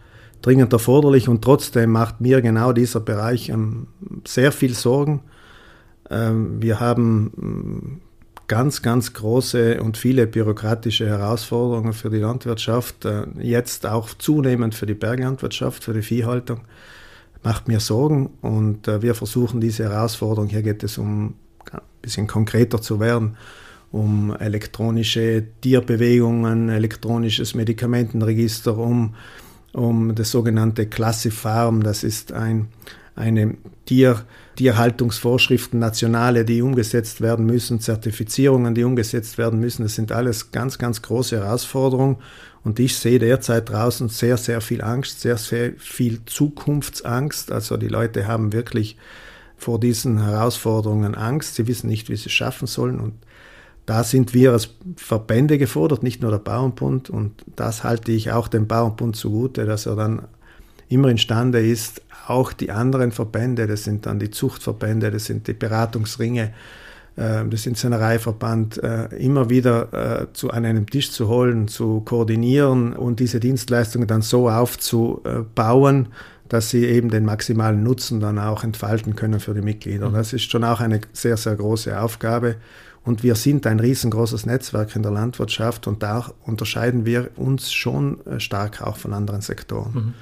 dringend 0.42 0.72
erforderlich 0.72 1.28
und 1.28 1.42
trotzdem 1.42 1.90
macht 1.90 2.20
mir 2.20 2.42
genau 2.42 2.72
dieser 2.72 3.00
Bereich 3.00 3.48
ähm, 3.48 3.86
sehr 4.26 4.52
viel 4.52 4.74
Sorgen. 4.74 5.22
Ähm, 6.10 6.60
wir 6.60 6.80
haben 6.80 7.32
ähm, 7.40 8.00
ganz, 8.48 8.82
ganz 8.82 9.14
große 9.14 9.80
und 9.82 9.96
viele 9.96 10.26
bürokratische 10.26 11.06
Herausforderungen 11.06 11.92
für 11.92 12.10
die 12.10 12.18
Landwirtschaft, 12.18 13.04
äh, 13.04 13.24
jetzt 13.40 13.86
auch 13.86 14.10
zunehmend 14.14 14.74
für 14.74 14.86
die 14.86 14.94
Berglandwirtschaft, 14.94 15.84
für 15.84 15.94
die 15.94 16.02
Viehhaltung. 16.02 16.60
Macht 17.42 17.66
mir 17.66 17.80
Sorgen 17.80 18.30
und 18.42 18.88
äh, 18.88 19.00
wir 19.00 19.14
versuchen 19.14 19.60
diese 19.60 19.84
Herausforderung, 19.84 20.48
hier 20.48 20.62
geht 20.62 20.82
es 20.82 20.98
um 20.98 21.34
ein 21.72 21.80
bisschen 22.02 22.26
konkreter 22.26 22.80
zu 22.80 23.00
werden, 23.00 23.36
um 23.90 24.34
elektronische 24.38 25.44
Tierbewegungen, 25.60 26.68
elektronisches 26.68 27.54
Medikamentenregister, 27.54 28.76
um 28.76 29.14
um 29.72 30.14
das 30.14 30.30
sogenannte 30.30 30.86
Klassifarm. 30.86 31.82
Das 31.82 32.04
ist 32.04 32.32
ein, 32.32 32.68
eine 33.14 33.56
Tier, 33.86 34.24
Tierhaltungsvorschriften, 34.56 35.78
nationale, 35.78 36.44
die 36.44 36.62
umgesetzt 36.62 37.20
werden 37.20 37.46
müssen, 37.46 37.80
Zertifizierungen, 37.80 38.74
die 38.74 38.84
umgesetzt 38.84 39.38
werden 39.38 39.60
müssen. 39.60 39.82
Das 39.82 39.94
sind 39.94 40.12
alles 40.12 40.52
ganz, 40.52 40.78
ganz 40.78 41.02
große 41.02 41.36
Herausforderungen. 41.36 42.16
Und 42.64 42.78
ich 42.78 42.96
sehe 42.96 43.18
derzeit 43.18 43.70
draußen 43.70 44.08
sehr, 44.08 44.36
sehr 44.36 44.60
viel 44.60 44.82
Angst, 44.82 45.20
sehr, 45.20 45.36
sehr 45.36 45.72
viel 45.78 46.24
Zukunftsangst. 46.26 47.50
Also 47.50 47.76
die 47.76 47.88
Leute 47.88 48.28
haben 48.28 48.52
wirklich 48.52 48.96
vor 49.56 49.80
diesen 49.80 50.22
Herausforderungen 50.22 51.14
Angst. 51.14 51.56
Sie 51.56 51.66
wissen 51.66 51.88
nicht, 51.88 52.08
wie 52.08 52.16
sie 52.16 52.26
es 52.26 52.32
schaffen 52.32 52.66
sollen. 52.66 53.00
Und 53.00 53.14
da 53.86 54.04
sind 54.04 54.32
wir 54.32 54.52
als 54.52 54.70
Verbände 54.96 55.58
gefordert, 55.58 56.02
nicht 56.02 56.22
nur 56.22 56.30
der 56.30 56.38
Bauernbund. 56.38 57.10
Und 57.10 57.44
das 57.56 57.82
halte 57.82 58.12
ich 58.12 58.30
auch 58.30 58.48
dem 58.48 58.68
Bauernbund 58.68 59.16
zugute, 59.16 59.66
dass 59.66 59.86
er 59.86 59.96
dann 59.96 60.22
immer 60.88 61.08
imstande 61.08 61.66
ist, 61.66 62.02
auch 62.28 62.52
die 62.52 62.70
anderen 62.70 63.12
Verbände, 63.12 63.66
das 63.66 63.84
sind 63.84 64.06
dann 64.06 64.18
die 64.18 64.30
Zuchtverbände, 64.30 65.10
das 65.10 65.24
sind 65.24 65.48
die 65.48 65.54
Beratungsringe, 65.54 66.52
äh, 67.16 67.44
das 67.48 67.62
sind 67.62 67.76
Sennereiverband, 67.76 68.82
äh, 68.82 69.06
immer 69.16 69.50
wieder 69.50 69.92
äh, 70.22 70.32
zu 70.32 70.50
an 70.50 70.64
einem 70.64 70.86
Tisch 70.86 71.10
zu 71.10 71.28
holen, 71.28 71.66
zu 71.66 72.02
koordinieren 72.02 72.92
und 72.92 73.20
diese 73.20 73.40
Dienstleistungen 73.40 74.06
dann 74.06 74.22
so 74.22 74.48
aufzubauen, 74.48 76.08
dass 76.48 76.70
sie 76.70 76.84
eben 76.84 77.10
den 77.10 77.24
maximalen 77.24 77.82
Nutzen 77.82 78.20
dann 78.20 78.38
auch 78.38 78.62
entfalten 78.62 79.16
können 79.16 79.40
für 79.40 79.54
die 79.54 79.62
Mitglieder. 79.62 80.10
Mhm. 80.10 80.14
Das 80.14 80.32
ist 80.32 80.50
schon 80.50 80.64
auch 80.64 80.80
eine 80.80 81.00
sehr, 81.12 81.36
sehr 81.36 81.56
große 81.56 81.98
Aufgabe. 81.98 82.56
Und 83.04 83.22
wir 83.22 83.34
sind 83.34 83.66
ein 83.66 83.80
riesengroßes 83.80 84.46
Netzwerk 84.46 84.94
in 84.94 85.02
der 85.02 85.10
Landwirtschaft 85.10 85.88
und 85.88 86.02
da 86.02 86.30
unterscheiden 86.44 87.04
wir 87.04 87.30
uns 87.36 87.72
schon 87.72 88.18
stark 88.38 88.82
auch 88.82 88.96
von 88.96 89.12
anderen 89.12 89.40
Sektoren. 89.40 89.92
Mhm. 89.94 90.14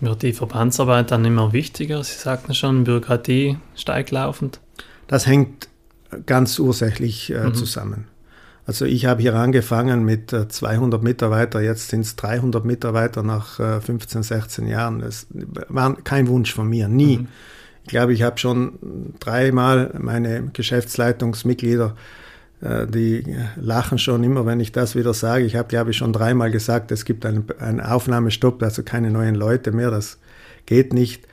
Wird 0.00 0.22
die 0.22 0.32
Verbandsarbeit 0.32 1.10
dann 1.10 1.24
immer 1.24 1.52
wichtiger? 1.52 2.02
Sie 2.02 2.18
sagten 2.18 2.54
schon, 2.54 2.84
Bürokratie 2.84 3.58
steigt 3.74 4.10
laufend. 4.12 4.60
Das 5.08 5.26
hängt 5.26 5.68
ganz 6.26 6.58
ursächlich 6.58 7.30
äh, 7.30 7.48
mhm. 7.48 7.54
zusammen. 7.54 8.06
Also 8.66 8.84
ich 8.84 9.06
habe 9.06 9.20
hier 9.20 9.34
angefangen 9.34 10.04
mit 10.04 10.30
200 10.30 11.00
äh, 11.00 11.04
Mitarbeitern, 11.04 11.64
jetzt 11.64 11.88
sind 11.88 12.02
es 12.02 12.16
300 12.16 12.64
Mitarbeiter 12.64 13.22
nach 13.22 13.56
15, 13.80 14.20
äh, 14.20 14.24
16 14.24 14.66
Jahren. 14.68 15.00
Das 15.00 15.26
war 15.68 15.96
kein 15.96 16.28
Wunsch 16.28 16.54
von 16.54 16.68
mir, 16.68 16.88
nie. 16.88 17.18
Mhm. 17.18 17.28
Ich 17.84 17.88
glaube, 17.88 18.12
ich 18.12 18.22
habe 18.22 18.38
schon 18.38 19.14
dreimal 19.18 19.94
meine 19.98 20.50
Geschäftsleitungsmitglieder 20.52 21.94
äh, 22.60 22.86
die 22.86 23.24
lachen 23.56 23.98
schon 23.98 24.22
immer, 24.22 24.46
wenn 24.46 24.60
ich 24.60 24.72
das 24.72 24.94
wieder 24.94 25.14
sage. 25.14 25.44
Ich 25.44 25.56
habe, 25.56 25.68
glaube 25.68 25.90
ich, 25.90 25.96
schon 25.96 26.12
dreimal 26.12 26.50
gesagt, 26.50 26.92
es 26.92 27.04
gibt 27.04 27.24
einen, 27.24 27.44
einen 27.58 27.80
Aufnahmestopp, 27.80 28.62
also 28.62 28.82
keine 28.82 29.10
neuen 29.10 29.34
Leute 29.34 29.72
mehr, 29.72 29.90
das 29.90 30.18
geht 30.66 30.92
nicht. 30.92 31.26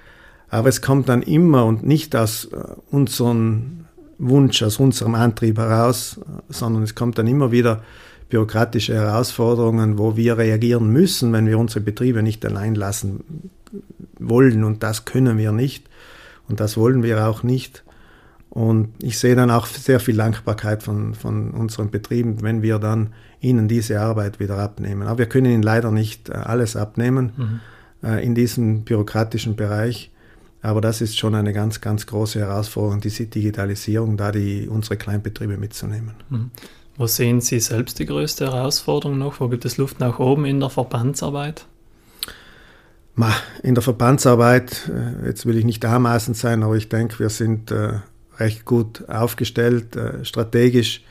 Aber 0.49 0.69
es 0.69 0.81
kommt 0.81 1.09
dann 1.09 1.21
immer 1.21 1.65
und 1.65 1.85
nicht 1.85 2.15
aus 2.15 2.45
äh, 2.45 2.57
unserem 2.89 3.85
Wunsch, 4.17 4.63
aus 4.63 4.77
unserem 4.79 5.15
Antrieb 5.15 5.57
heraus, 5.57 6.19
sondern 6.49 6.83
es 6.83 6.95
kommt 6.95 7.17
dann 7.17 7.27
immer 7.27 7.51
wieder 7.51 7.83
bürokratische 8.29 8.95
Herausforderungen, 8.95 9.97
wo 9.97 10.17
wir 10.17 10.37
reagieren 10.37 10.91
müssen, 10.91 11.31
wenn 11.33 11.45
wir 11.45 11.59
unsere 11.59 11.81
Betriebe 11.81 12.23
nicht 12.23 12.45
allein 12.45 12.75
lassen 12.75 13.51
wollen. 14.19 14.63
Und 14.63 14.83
das 14.83 15.05
können 15.05 15.37
wir 15.37 15.51
nicht. 15.51 15.86
Und 16.47 16.59
das 16.59 16.77
wollen 16.77 17.03
wir 17.03 17.27
auch 17.27 17.43
nicht. 17.43 17.83
Und 18.49 18.93
ich 19.03 19.19
sehe 19.19 19.35
dann 19.35 19.51
auch 19.51 19.65
sehr 19.65 19.99
viel 19.99 20.15
Dankbarkeit 20.15 20.81
von, 20.81 21.13
von 21.13 21.51
unseren 21.51 21.91
Betrieben, 21.91 22.41
wenn 22.41 22.61
wir 22.61 22.79
dann 22.79 23.13
ihnen 23.39 23.67
diese 23.67 23.99
Arbeit 23.99 24.39
wieder 24.39 24.57
abnehmen. 24.57 25.03
Aber 25.03 25.19
wir 25.19 25.25
können 25.27 25.51
ihnen 25.51 25.63
leider 25.63 25.91
nicht 25.91 26.29
äh, 26.29 26.33
alles 26.33 26.75
abnehmen 26.75 27.31
mhm. 27.37 27.59
äh, 28.07 28.23
in 28.25 28.35
diesem 28.35 28.83
bürokratischen 28.83 29.55
Bereich. 29.55 30.11
Aber 30.61 30.81
das 30.81 31.01
ist 31.01 31.17
schon 31.17 31.35
eine 31.35 31.53
ganz, 31.53 31.81
ganz 31.81 32.07
große 32.07 32.39
Herausforderung, 32.39 32.99
diese 32.99 33.27
Digitalisierung, 33.27 34.17
da 34.17 34.31
die, 34.31 34.67
unsere 34.67 34.97
Kleinbetriebe 34.97 35.57
mitzunehmen. 35.57 36.15
Mhm. 36.29 36.51
Wo 36.97 37.05
sehen 37.05 37.41
Sie 37.41 37.59
selbst 37.59 37.99
die 37.99 38.07
größte 38.07 38.45
Herausforderung 38.45 39.19
noch? 39.19 39.39
Wo 39.39 39.49
gibt 39.49 39.65
es 39.65 39.77
Luft 39.77 39.99
nach 39.99 40.17
oben 40.17 40.45
in 40.45 40.59
der 40.59 40.71
Verbandsarbeit? 40.71 41.67
In 43.63 43.73
der 43.73 43.81
Verbandsarbeit, 43.81 44.89
äh, 44.89 45.27
jetzt 45.27 45.45
will 45.45 45.57
ich 45.57 45.65
nicht 45.65 45.83
anmaßend 45.83 46.37
sein, 46.37 46.63
aber 46.63 46.75
ich 46.75 46.89
denke, 46.89 47.19
wir 47.19 47.29
sind 47.29 47.71
recht 48.39 48.65
gut 48.65 49.07
aufgestellt, 49.09 49.95
äh, 49.95 50.23
strategisch. 50.23 51.03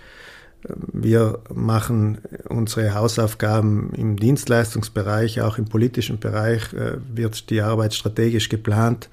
Wir 0.92 1.40
machen 1.54 2.18
unsere 2.48 2.94
Hausaufgaben 2.94 3.92
im 3.94 4.16
Dienstleistungsbereich, 4.16 5.40
auch 5.42 5.58
im 5.58 5.66
politischen 5.66 6.18
Bereich 6.18 6.72
äh, 6.72 6.98
wird 7.14 7.50
die 7.50 7.60
Arbeit 7.60 7.94
strategisch 7.94 8.48
geplant. 8.48 9.08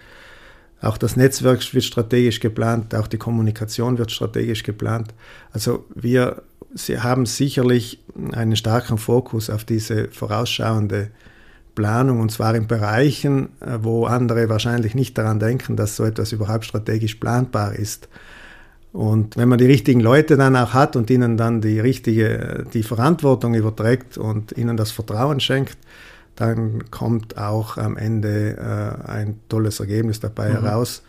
Auch 0.82 0.98
das 0.98 1.16
Netzwerk 1.16 1.74
wird 1.74 1.84
strategisch 1.84 2.40
geplant, 2.40 2.96
auch 2.96 3.08
die 3.08 3.18
Kommunikation 3.18 3.98
wird 3.98 4.12
strategisch 4.12 4.64
geplant. 4.64 5.14
Also 5.52 5.86
wir 5.96 6.42
haben 6.98 7.26
sicherlich 7.26 8.00
einen 8.34 8.56
starken 8.56 8.98
Fokus 8.98 9.50
auf 9.50 9.64
diese 9.64 10.10
vorausschauende 10.10 11.12
Planung 11.76 12.20
und 12.20 12.32
zwar 12.32 12.56
in 12.56 12.68
Bereichen, 12.68 13.50
äh, 13.60 13.80
wo 13.82 14.06
andere 14.06 14.50
wahrscheinlich 14.50 14.96
nicht 14.96 15.18
daran 15.18 15.40
denken, 15.40 15.76
dass 15.76 15.96
so 15.96 16.04
etwas 16.04 16.32
überhaupt 16.32 16.66
strategisch 16.66 17.16
planbar 17.16 17.74
ist. 17.74 18.08
Und 18.92 19.38
wenn 19.38 19.50
man 19.50 19.58
die 19.58 19.66
richtigen 19.66 20.00
Leute 20.00 20.38
dann 20.38 20.56
auch 20.56 20.74
hat 20.74 20.96
und 20.96 21.10
ihnen 21.10 21.36
dann 21.36 21.62
die 21.62 21.80
richtige, 21.80 22.66
die 22.74 22.84
Verantwortung 22.84 23.56
überträgt 23.56 24.20
und 24.20 24.56
ihnen 24.56 24.78
das 24.78 24.92
Vertrauen 24.92 25.40
schenkt, 25.40 25.78
dann 26.36 26.92
kommt 26.92 27.38
auch 27.38 27.78
am 27.78 27.98
Ende 27.98 28.58
äh, 28.58 29.10
ein 29.10 29.40
tolles 29.50 29.80
Ergebnis 29.80 30.20
dabei 30.20 30.50
mhm. 30.50 30.62
heraus. 30.62 31.04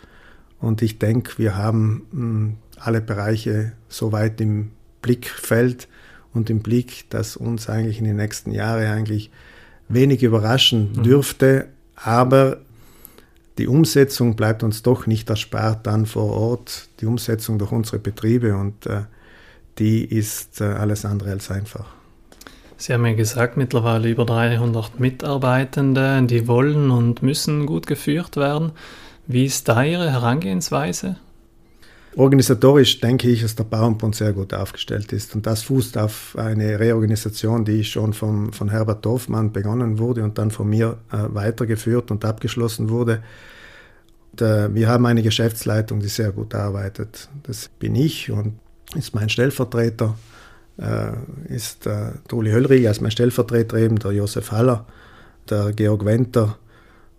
Und 0.60 0.80
ich 0.80 0.98
denke, 0.98 1.36
wir 1.36 1.56
haben 1.56 2.06
mh, 2.10 2.20
hm, 2.20 2.54
alle 2.78 3.00
Bereiche 3.02 3.72
so 3.88 4.12
weit 4.12 4.40
im 4.40 4.70
Blickfeld 5.02 5.88
und 6.32 6.48
im 6.48 6.60
Blick, 6.60 7.08
dass 7.10 7.36
uns 7.36 7.68
eigentlich 7.68 7.98
in 7.98 8.04
den 8.04 8.16
nächsten 8.16 8.50
Jahren 8.50 8.86
eigentlich 8.86 9.30
wenig 9.88 10.22
überraschen 10.22 10.92
mhm. 10.92 11.02
dürfte, 11.02 11.68
aber 11.96 12.58
die 13.58 13.68
Umsetzung 13.68 14.34
bleibt 14.34 14.62
uns 14.62 14.82
doch 14.82 15.06
nicht 15.06 15.30
erspart 15.30 15.86
dann 15.86 16.06
vor 16.06 16.32
Ort, 16.32 16.88
die 17.00 17.06
Umsetzung 17.06 17.58
durch 17.58 17.70
unsere 17.72 17.98
Betriebe 17.98 18.56
und 18.56 18.86
äh, 18.86 19.02
die 19.78 20.04
ist 20.04 20.60
äh, 20.60 20.64
alles 20.64 21.04
andere 21.04 21.30
als 21.30 21.50
einfach. 21.50 21.86
Sie 22.76 22.92
haben 22.92 23.06
ja 23.06 23.12
gesagt, 23.14 23.56
mittlerweile 23.56 24.08
über 24.08 24.24
300 24.24 24.98
Mitarbeitende, 24.98 26.22
die 26.24 26.48
wollen 26.48 26.90
und 26.90 27.22
müssen 27.22 27.66
gut 27.66 27.86
geführt 27.86 28.36
werden. 28.36 28.72
Wie 29.26 29.44
ist 29.44 29.68
da 29.68 29.82
Ihre 29.82 30.10
Herangehensweise? 30.10 31.16
Organisatorisch 32.16 33.00
denke 33.00 33.28
ich, 33.28 33.42
dass 33.42 33.56
der 33.56 33.64
Bauernbund 33.64 34.14
sehr 34.14 34.32
gut 34.32 34.54
aufgestellt 34.54 35.12
ist. 35.12 35.34
Und 35.34 35.46
das 35.46 35.62
fußt 35.62 35.98
auf 35.98 36.36
eine 36.38 36.78
Reorganisation, 36.78 37.64
die 37.64 37.82
schon 37.82 38.12
vom, 38.12 38.52
von 38.52 38.68
Herbert 38.68 39.04
Dorfmann 39.04 39.52
begonnen 39.52 39.98
wurde 39.98 40.22
und 40.22 40.38
dann 40.38 40.52
von 40.52 40.68
mir 40.68 40.98
äh, 41.10 41.16
weitergeführt 41.28 42.12
und 42.12 42.24
abgeschlossen 42.24 42.88
wurde. 42.88 43.22
Und, 44.32 44.42
äh, 44.42 44.72
wir 44.72 44.88
haben 44.88 45.06
eine 45.06 45.22
Geschäftsleitung, 45.22 46.00
die 46.00 46.08
sehr 46.08 46.30
gut 46.30 46.54
arbeitet. 46.54 47.28
Das 47.42 47.68
bin 47.68 47.96
ich 47.96 48.30
und 48.30 48.58
ist 48.94 49.14
mein 49.14 49.28
Stellvertreter, 49.28 50.16
äh, 50.78 51.12
ist 51.52 51.86
äh, 51.86 52.12
Uli 52.32 52.52
Höllrich 52.52 52.86
als 52.86 53.00
mein 53.00 53.10
Stellvertreter 53.10 53.76
eben, 53.76 53.98
der 53.98 54.12
Josef 54.12 54.52
Haller, 54.52 54.86
der 55.50 55.72
Georg 55.72 56.04
Wenter 56.04 56.58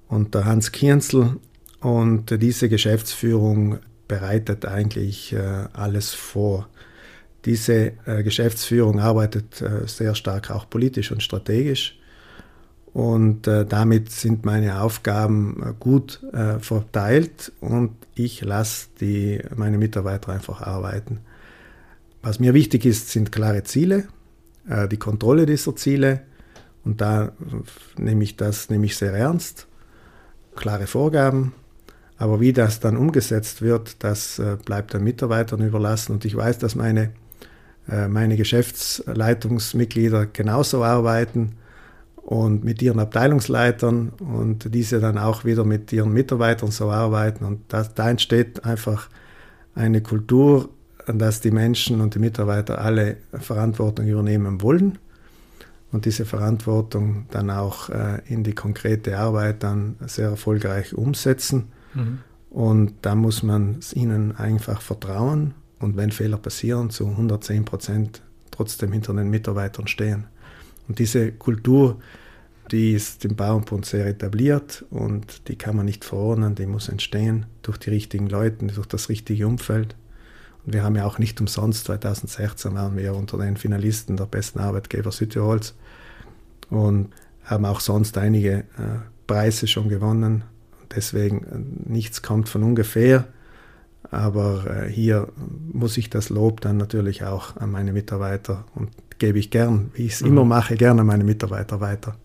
und 0.07 0.33
der 0.35 0.45
Hans 0.45 0.71
Kienzel. 0.71 1.37
Und 1.81 2.41
diese 2.41 2.69
Geschäftsführung 2.69 3.79
bereitet 4.07 4.65
eigentlich 4.65 5.33
äh, 5.33 5.67
alles 5.73 6.13
vor. 6.13 6.69
Diese 7.45 7.93
äh, 8.05 8.23
Geschäftsführung 8.23 8.99
arbeitet 8.99 9.61
äh, 9.61 9.87
sehr 9.87 10.15
stark 10.15 10.51
auch 10.51 10.69
politisch 10.69 11.11
und 11.11 11.21
strategisch. 11.21 11.99
Und 12.93 13.45
damit 13.45 14.09
sind 14.09 14.45
meine 14.45 14.79
Aufgaben 14.79 15.75
gut 15.81 16.21
verteilt 16.61 17.51
und 17.59 17.91
ich 18.15 18.39
lasse 18.39 18.87
die, 19.01 19.41
meine 19.53 19.77
Mitarbeiter 19.77 20.31
einfach 20.31 20.61
arbeiten. 20.61 21.19
Was 22.21 22.39
mir 22.39 22.53
wichtig 22.53 22.85
ist, 22.85 23.09
sind 23.09 23.33
klare 23.33 23.63
Ziele, 23.63 24.07
die 24.89 24.95
Kontrolle 24.95 25.45
dieser 25.45 25.75
Ziele. 25.75 26.21
Und 26.85 27.01
da 27.01 27.33
nehme 27.97 28.23
ich 28.23 28.37
das 28.37 28.69
nehme 28.69 28.85
ich 28.85 28.95
sehr 28.95 29.11
ernst. 29.11 29.67
Klare 30.55 30.87
Vorgaben, 30.87 31.51
aber 32.17 32.39
wie 32.39 32.53
das 32.53 32.79
dann 32.79 32.97
umgesetzt 32.97 33.61
wird, 33.61 34.03
das 34.03 34.39
äh, 34.39 34.57
bleibt 34.63 34.93
den 34.93 35.03
Mitarbeitern 35.03 35.61
überlassen. 35.61 36.13
Und 36.13 36.25
ich 36.25 36.35
weiß, 36.35 36.57
dass 36.59 36.75
meine, 36.75 37.11
äh, 37.89 38.07
meine 38.07 38.37
Geschäftsleitungsmitglieder 38.37 40.27
genauso 40.27 40.83
arbeiten 40.83 41.57
und 42.15 42.63
mit 42.63 42.81
ihren 42.81 42.99
Abteilungsleitern 42.99 44.09
und 44.19 44.73
diese 44.73 44.99
dann 44.99 45.17
auch 45.17 45.45
wieder 45.45 45.65
mit 45.65 45.91
ihren 45.93 46.13
Mitarbeitern 46.13 46.71
so 46.71 46.89
arbeiten. 46.89 47.45
Und 47.45 47.61
das, 47.67 47.93
da 47.93 48.09
entsteht 48.09 48.65
einfach 48.65 49.09
eine 49.75 50.01
Kultur, 50.01 50.69
dass 51.05 51.41
die 51.41 51.51
Menschen 51.51 52.01
und 52.01 52.15
die 52.15 52.19
Mitarbeiter 52.19 52.79
alle 52.79 53.17
Verantwortung 53.33 54.07
übernehmen 54.07 54.61
wollen 54.61 54.97
und 55.91 56.05
diese 56.05 56.25
Verantwortung 56.25 57.25
dann 57.29 57.49
auch 57.49 57.89
äh, 57.89 58.21
in 58.27 58.43
die 58.43 58.55
konkrete 58.55 59.17
Arbeit 59.17 59.63
dann 59.63 59.95
sehr 60.07 60.29
erfolgreich 60.29 60.93
umsetzen. 60.93 61.71
Mhm. 61.95 62.19
Und 62.49 62.93
da 63.01 63.15
muss 63.15 63.43
man 63.43 63.79
ihnen 63.93 64.35
einfach 64.35 64.81
vertrauen 64.81 65.53
und 65.79 65.97
wenn 65.97 66.11
Fehler 66.11 66.37
passieren, 66.37 66.89
zu 66.89 67.07
110 67.07 67.65
Prozent 67.65 68.21
trotzdem 68.51 68.93
hinter 68.93 69.13
den 69.13 69.29
Mitarbeitern 69.29 69.87
stehen. 69.87 70.27
Und 70.87 70.99
diese 70.99 71.31
Kultur, 71.31 71.99
die 72.71 72.93
ist 72.93 73.25
im 73.25 73.35
Bauernbund 73.35 73.85
sehr 73.85 74.07
etabliert 74.07 74.85
und 74.89 75.47
die 75.47 75.57
kann 75.57 75.75
man 75.75 75.85
nicht 75.85 76.05
verordnen, 76.05 76.55
die 76.55 76.65
muss 76.65 76.89
entstehen 76.89 77.45
durch 77.61 77.77
die 77.77 77.89
richtigen 77.89 78.27
Leute, 78.27 78.65
durch 78.67 78.87
das 78.87 79.09
richtige 79.09 79.47
Umfeld. 79.47 79.95
Und 80.65 80.73
wir 80.73 80.83
haben 80.83 80.95
ja 80.95 81.05
auch 81.05 81.19
nicht 81.19 81.39
umsonst 81.41 81.85
2016 81.85 82.73
waren 82.73 82.97
wir 82.97 83.13
unter 83.13 83.37
den 83.37 83.57
Finalisten 83.57 84.17
der 84.17 84.25
besten 84.25 84.59
Arbeitgeber 84.59 85.11
Südtirols 85.11 85.75
und 86.69 87.09
haben 87.43 87.65
auch 87.65 87.79
sonst 87.79 88.17
einige 88.17 88.59
äh, 88.59 88.99
Preise 89.27 89.67
schon 89.67 89.89
gewonnen. 89.89 90.43
Deswegen 90.93 91.43
äh, 91.43 91.89
nichts 91.89 92.21
kommt 92.21 92.49
von 92.49 92.63
ungefähr. 92.63 93.25
Aber 94.11 94.65
äh, 94.67 94.89
hier 94.89 95.29
muss 95.71 95.97
ich 95.97 96.09
das 96.09 96.29
Lob 96.29 96.61
dann 96.61 96.77
natürlich 96.77 97.23
auch 97.23 97.55
an 97.57 97.71
meine 97.71 97.93
Mitarbeiter 97.93 98.65
und 98.75 98.89
gebe 99.19 99.39
ich 99.39 99.49
gern, 99.49 99.91
wie 99.93 100.05
ich 100.05 100.13
es 100.13 100.21
mhm. 100.21 100.27
immer 100.27 100.45
mache, 100.45 100.75
gerne 100.75 101.01
an 101.01 101.07
meine 101.07 101.23
Mitarbeiter 101.23 101.81
weiter. 101.81 102.15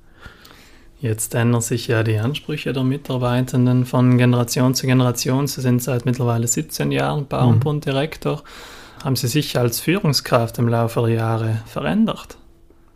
Jetzt 1.01 1.35
ändern 1.35 1.63
sich 1.63 1.89
ja 1.89 2.03
die 2.03 2.19
Ansprüche 2.19 2.75
der 2.75 2.85
Mitarbeitenden 2.85 3.87
von 3.87 4.19
Generation 4.19 4.75
zu 4.75 4.87
Generation. 4.87 5.47
Sie 5.47 5.63
sind 5.63 5.83
seit 5.83 6.05
mittlerweile 6.05 6.47
17 6.47 6.93
Jahren 6.93 7.27
Bauernbunddirektor. 7.27 8.37
Mhm. 8.37 9.05
Haben 9.05 9.17
Sie 9.17 9.29
sich 9.29 9.57
als 9.57 9.81
Führungskraft 9.81 10.59
im 10.59 10.69
Laufe 10.69 11.01
der 11.01 11.11
Jahre 11.11 11.63
verändert? 11.65 12.37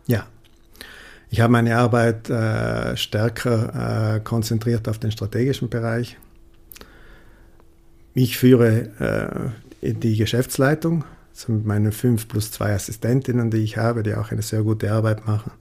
Ja. 0.05 0.25
Ich 1.29 1.41
habe 1.41 1.51
meine 1.51 1.77
Arbeit 1.77 2.29
äh, 2.29 2.95
stärker 2.95 4.15
äh, 4.15 4.19
konzentriert 4.19 4.87
auf 4.87 4.99
den 4.99 5.11
strategischen 5.11 5.69
Bereich. 5.69 6.17
Ich 8.13 8.37
führe 8.37 9.51
äh, 9.81 9.93
die 9.93 10.17
Geschäftsleitung, 10.17 11.03
also 11.33 11.51
mit 11.51 11.65
meinen 11.65 11.91
fünf 11.91 12.27
plus 12.27 12.51
zwei 12.51 12.73
Assistentinnen, 12.73 13.51
die 13.51 13.57
ich 13.57 13.77
habe, 13.77 14.03
die 14.03 14.15
auch 14.15 14.31
eine 14.31 14.41
sehr 14.41 14.63
gute 14.63 14.91
Arbeit 14.91 15.27
machen. 15.27 15.51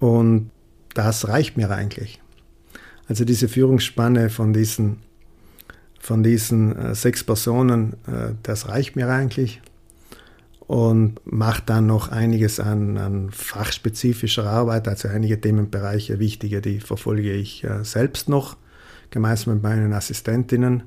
Und 0.00 0.50
das 0.94 1.28
reicht 1.28 1.56
mir 1.56 1.70
eigentlich. 1.70 2.20
Also 3.08 3.24
diese 3.24 3.48
Führungsspanne 3.48 4.30
von 4.30 4.52
diesen, 4.52 5.02
von 6.00 6.22
diesen 6.22 6.76
äh, 6.76 6.94
sechs 6.94 7.22
Personen, 7.22 7.94
äh, 8.06 8.32
das 8.42 8.68
reicht 8.68 8.96
mir 8.96 9.08
eigentlich 9.08 9.60
und 10.66 11.20
macht 11.24 11.68
dann 11.68 11.86
noch 11.86 12.08
einiges 12.08 12.58
an, 12.58 12.96
an, 12.96 13.30
fachspezifischer 13.30 14.46
Arbeit, 14.46 14.88
also 14.88 15.08
einige 15.08 15.40
Themenbereiche, 15.40 16.18
wichtige, 16.18 16.60
die 16.60 16.80
verfolge 16.80 17.32
ich 17.32 17.64
äh, 17.64 17.84
selbst 17.84 18.28
noch, 18.28 18.56
gemeinsam 19.10 19.54
mit 19.54 19.62
meinen 19.62 19.92
Assistentinnen. 19.92 20.84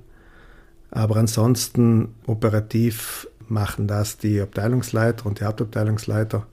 Aber 0.90 1.18
ansonsten 1.18 2.16
operativ 2.26 3.28
machen 3.48 3.88
das 3.88 4.18
die 4.18 4.42
Abteilungsleiter 4.42 5.26
und 5.26 5.40
die 5.40 5.46
Hauptabteilungsleiter. 5.46 6.48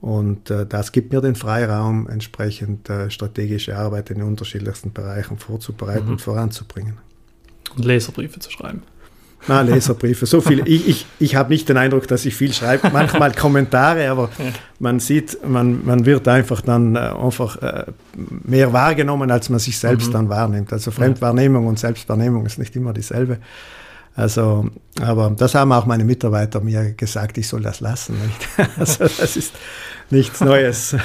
Und 0.00 0.50
äh, 0.50 0.66
das 0.66 0.92
gibt 0.92 1.12
mir 1.12 1.22
den 1.22 1.34
Freiraum, 1.34 2.08
entsprechend 2.08 2.90
äh, 2.90 3.10
strategische 3.10 3.76
Arbeit 3.76 4.10
in 4.10 4.18
den 4.18 4.28
unterschiedlichsten 4.28 4.92
Bereichen 4.92 5.38
vorzubereiten 5.38 6.06
mhm. 6.06 6.12
und 6.12 6.20
voranzubringen. 6.20 6.98
Und 7.74 7.86
Leserbriefe 7.86 8.38
zu 8.38 8.50
schreiben. 8.50 8.82
Na, 9.46 9.60
Leserbriefe, 9.60 10.26
so 10.26 10.40
viel. 10.40 10.62
Ich, 10.66 10.88
ich, 10.88 11.06
ich 11.18 11.36
habe 11.36 11.50
nicht 11.50 11.68
den 11.68 11.76
Eindruck, 11.76 12.08
dass 12.08 12.24
ich 12.24 12.34
viel 12.34 12.52
schreibe. 12.52 12.90
Manchmal 12.90 13.32
Kommentare, 13.36 14.08
aber 14.08 14.30
man 14.78 15.00
sieht, 15.00 15.46
man, 15.46 15.84
man 15.84 16.06
wird 16.06 16.26
einfach 16.28 16.62
dann 16.62 16.96
äh, 16.96 16.98
einfach 16.98 17.60
äh, 17.60 17.84
mehr 18.16 18.72
wahrgenommen, 18.72 19.30
als 19.30 19.50
man 19.50 19.58
sich 19.58 19.78
selbst 19.78 20.08
mhm. 20.08 20.12
dann 20.12 20.28
wahrnimmt. 20.28 20.72
Also 20.72 20.90
Fremdwahrnehmung 20.90 21.66
und 21.66 21.78
Selbstwahrnehmung 21.78 22.46
ist 22.46 22.58
nicht 22.58 22.74
immer 22.76 22.92
dieselbe. 22.92 23.38
Also, 24.16 24.70
aber 25.00 25.30
das 25.36 25.54
haben 25.54 25.72
auch 25.72 25.86
meine 25.86 26.04
Mitarbeiter 26.04 26.60
mir 26.60 26.92
gesagt, 26.92 27.36
ich 27.36 27.48
soll 27.48 27.62
das 27.62 27.80
lassen. 27.80 28.16
Also 28.78 29.04
das 29.04 29.36
ist 29.36 29.52
nichts 30.10 30.40
Neues. 30.40 30.96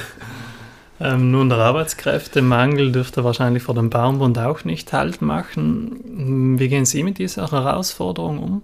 Ähm, 1.00 1.30
nun, 1.30 1.48
der 1.48 1.58
Arbeitskräftemangel 1.58 2.92
dürfte 2.92 3.24
wahrscheinlich 3.24 3.62
vor 3.62 3.74
dem 3.74 3.88
Bauernbund 3.88 4.38
auch 4.38 4.64
nicht 4.64 4.92
Halt 4.92 5.22
machen. 5.22 6.58
Wie 6.58 6.68
gehen 6.68 6.84
Sie 6.84 7.02
mit 7.02 7.18
dieser 7.18 7.50
Herausforderung 7.50 8.38
um? 8.38 8.62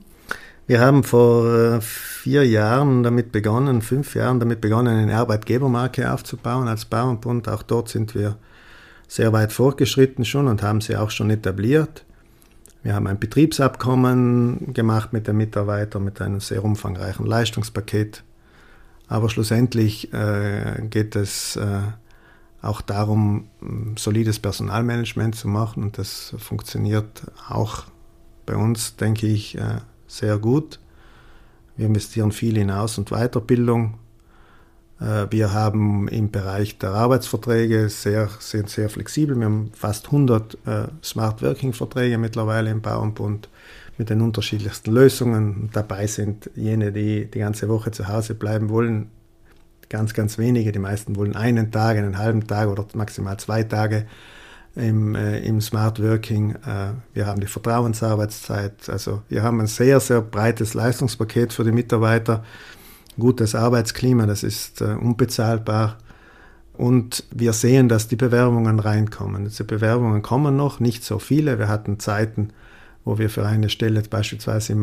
Wir 0.66 0.80
haben 0.80 1.02
vor 1.02 1.46
äh, 1.46 1.80
vier 1.80 2.46
Jahren 2.46 3.02
damit 3.02 3.32
begonnen, 3.32 3.80
fünf 3.80 4.14
Jahren 4.14 4.38
damit 4.38 4.60
begonnen, 4.60 4.98
eine 4.98 5.16
Arbeitgebermarke 5.16 6.12
aufzubauen 6.12 6.68
als 6.68 6.84
Bauernbund. 6.84 7.48
Auch 7.48 7.62
dort 7.62 7.88
sind 7.88 8.14
wir 8.14 8.36
sehr 9.08 9.32
weit 9.32 9.52
fortgeschritten 9.52 10.24
schon 10.24 10.48
und 10.48 10.62
haben 10.62 10.80
sie 10.80 10.96
auch 10.96 11.10
schon 11.10 11.30
etabliert. 11.30 12.04
Wir 12.82 12.94
haben 12.94 13.06
ein 13.06 13.18
Betriebsabkommen 13.18 14.74
gemacht 14.74 15.12
mit 15.12 15.26
den 15.26 15.36
Mitarbeitern 15.38 16.04
mit 16.04 16.20
einem 16.20 16.40
sehr 16.40 16.64
umfangreichen 16.64 17.24
Leistungspaket. 17.24 18.24
Aber 19.08 19.30
schlussendlich 19.30 20.12
äh, 20.12 20.82
geht 20.90 21.16
es 21.16 21.56
äh, 21.56 21.78
auch 22.66 22.80
darum, 22.80 23.48
solides 23.96 24.38
Personalmanagement 24.38 25.34
zu 25.34 25.48
machen 25.48 25.82
und 25.82 25.98
das 25.98 26.34
funktioniert 26.38 27.22
auch 27.48 27.84
bei 28.44 28.56
uns, 28.56 28.96
denke 28.96 29.26
ich, 29.26 29.58
äh, 29.58 29.80
sehr 30.06 30.38
gut. 30.38 30.78
Wir 31.76 31.86
investieren 31.86 32.32
viel 32.32 32.56
in 32.56 32.70
Aus- 32.70 32.96
und 32.96 33.10
Weiterbildung. 33.10 33.98
Äh, 35.00 35.26
wir 35.30 35.52
haben 35.52 36.08
im 36.08 36.30
Bereich 36.30 36.78
der 36.78 36.92
Arbeitsverträge 36.92 37.88
sehr, 37.88 38.30
sind 38.38 38.70
sehr 38.70 38.88
flexibel. 38.88 39.36
Wir 39.36 39.46
haben 39.46 39.70
fast 39.74 40.06
100 40.06 40.58
äh, 40.66 40.86
Smart 41.02 41.42
Working 41.42 41.72
Verträge 41.72 42.18
mittlerweile 42.18 42.70
im 42.70 42.80
Bauernbund 42.80 43.48
mit 43.98 44.10
den 44.10 44.22
unterschiedlichsten 44.22 44.92
Lösungen. 44.92 45.70
Dabei 45.72 46.06
sind 46.06 46.50
jene, 46.54 46.92
die 46.92 47.30
die 47.30 47.38
ganze 47.38 47.68
Woche 47.68 47.90
zu 47.90 48.08
Hause 48.08 48.34
bleiben 48.34 48.68
wollen, 48.68 49.10
ganz, 49.88 50.14
ganz 50.14 50.38
wenige. 50.38 50.72
Die 50.72 50.78
meisten 50.78 51.16
wollen 51.16 51.36
einen 51.36 51.70
Tag, 51.70 51.96
einen 51.96 52.18
halben 52.18 52.46
Tag 52.46 52.68
oder 52.68 52.86
maximal 52.94 53.36
zwei 53.38 53.62
Tage 53.62 54.06
im, 54.74 55.14
äh, 55.14 55.38
im 55.40 55.60
Smart 55.60 56.02
Working. 56.02 56.52
Äh, 56.52 56.92
wir 57.14 57.26
haben 57.26 57.40
die 57.40 57.46
Vertrauensarbeitszeit. 57.46 58.88
Also 58.88 59.22
wir 59.28 59.42
haben 59.42 59.60
ein 59.60 59.66
sehr, 59.66 60.00
sehr 60.00 60.20
breites 60.20 60.74
Leistungspaket 60.74 61.52
für 61.52 61.64
die 61.64 61.72
Mitarbeiter 61.72 62.44
gutes 63.18 63.54
Arbeitsklima, 63.54 64.26
das 64.26 64.42
ist 64.42 64.80
äh, 64.80 64.94
unbezahlbar. 64.94 65.98
Und 66.74 67.24
wir 67.30 67.54
sehen, 67.54 67.88
dass 67.88 68.08
die 68.08 68.16
Bewerbungen 68.16 68.78
reinkommen. 68.78 69.44
Diese 69.44 69.64
Bewerbungen 69.64 70.20
kommen 70.20 70.56
noch, 70.56 70.78
nicht 70.78 71.04
so 71.04 71.18
viele. 71.18 71.58
Wir 71.58 71.68
hatten 71.68 71.98
Zeiten, 71.98 72.50
wo 73.04 73.16
wir 73.16 73.30
für 73.30 73.46
eine 73.46 73.70
Stelle 73.70 74.02
beispielsweise 74.02 74.74
im 74.74 74.80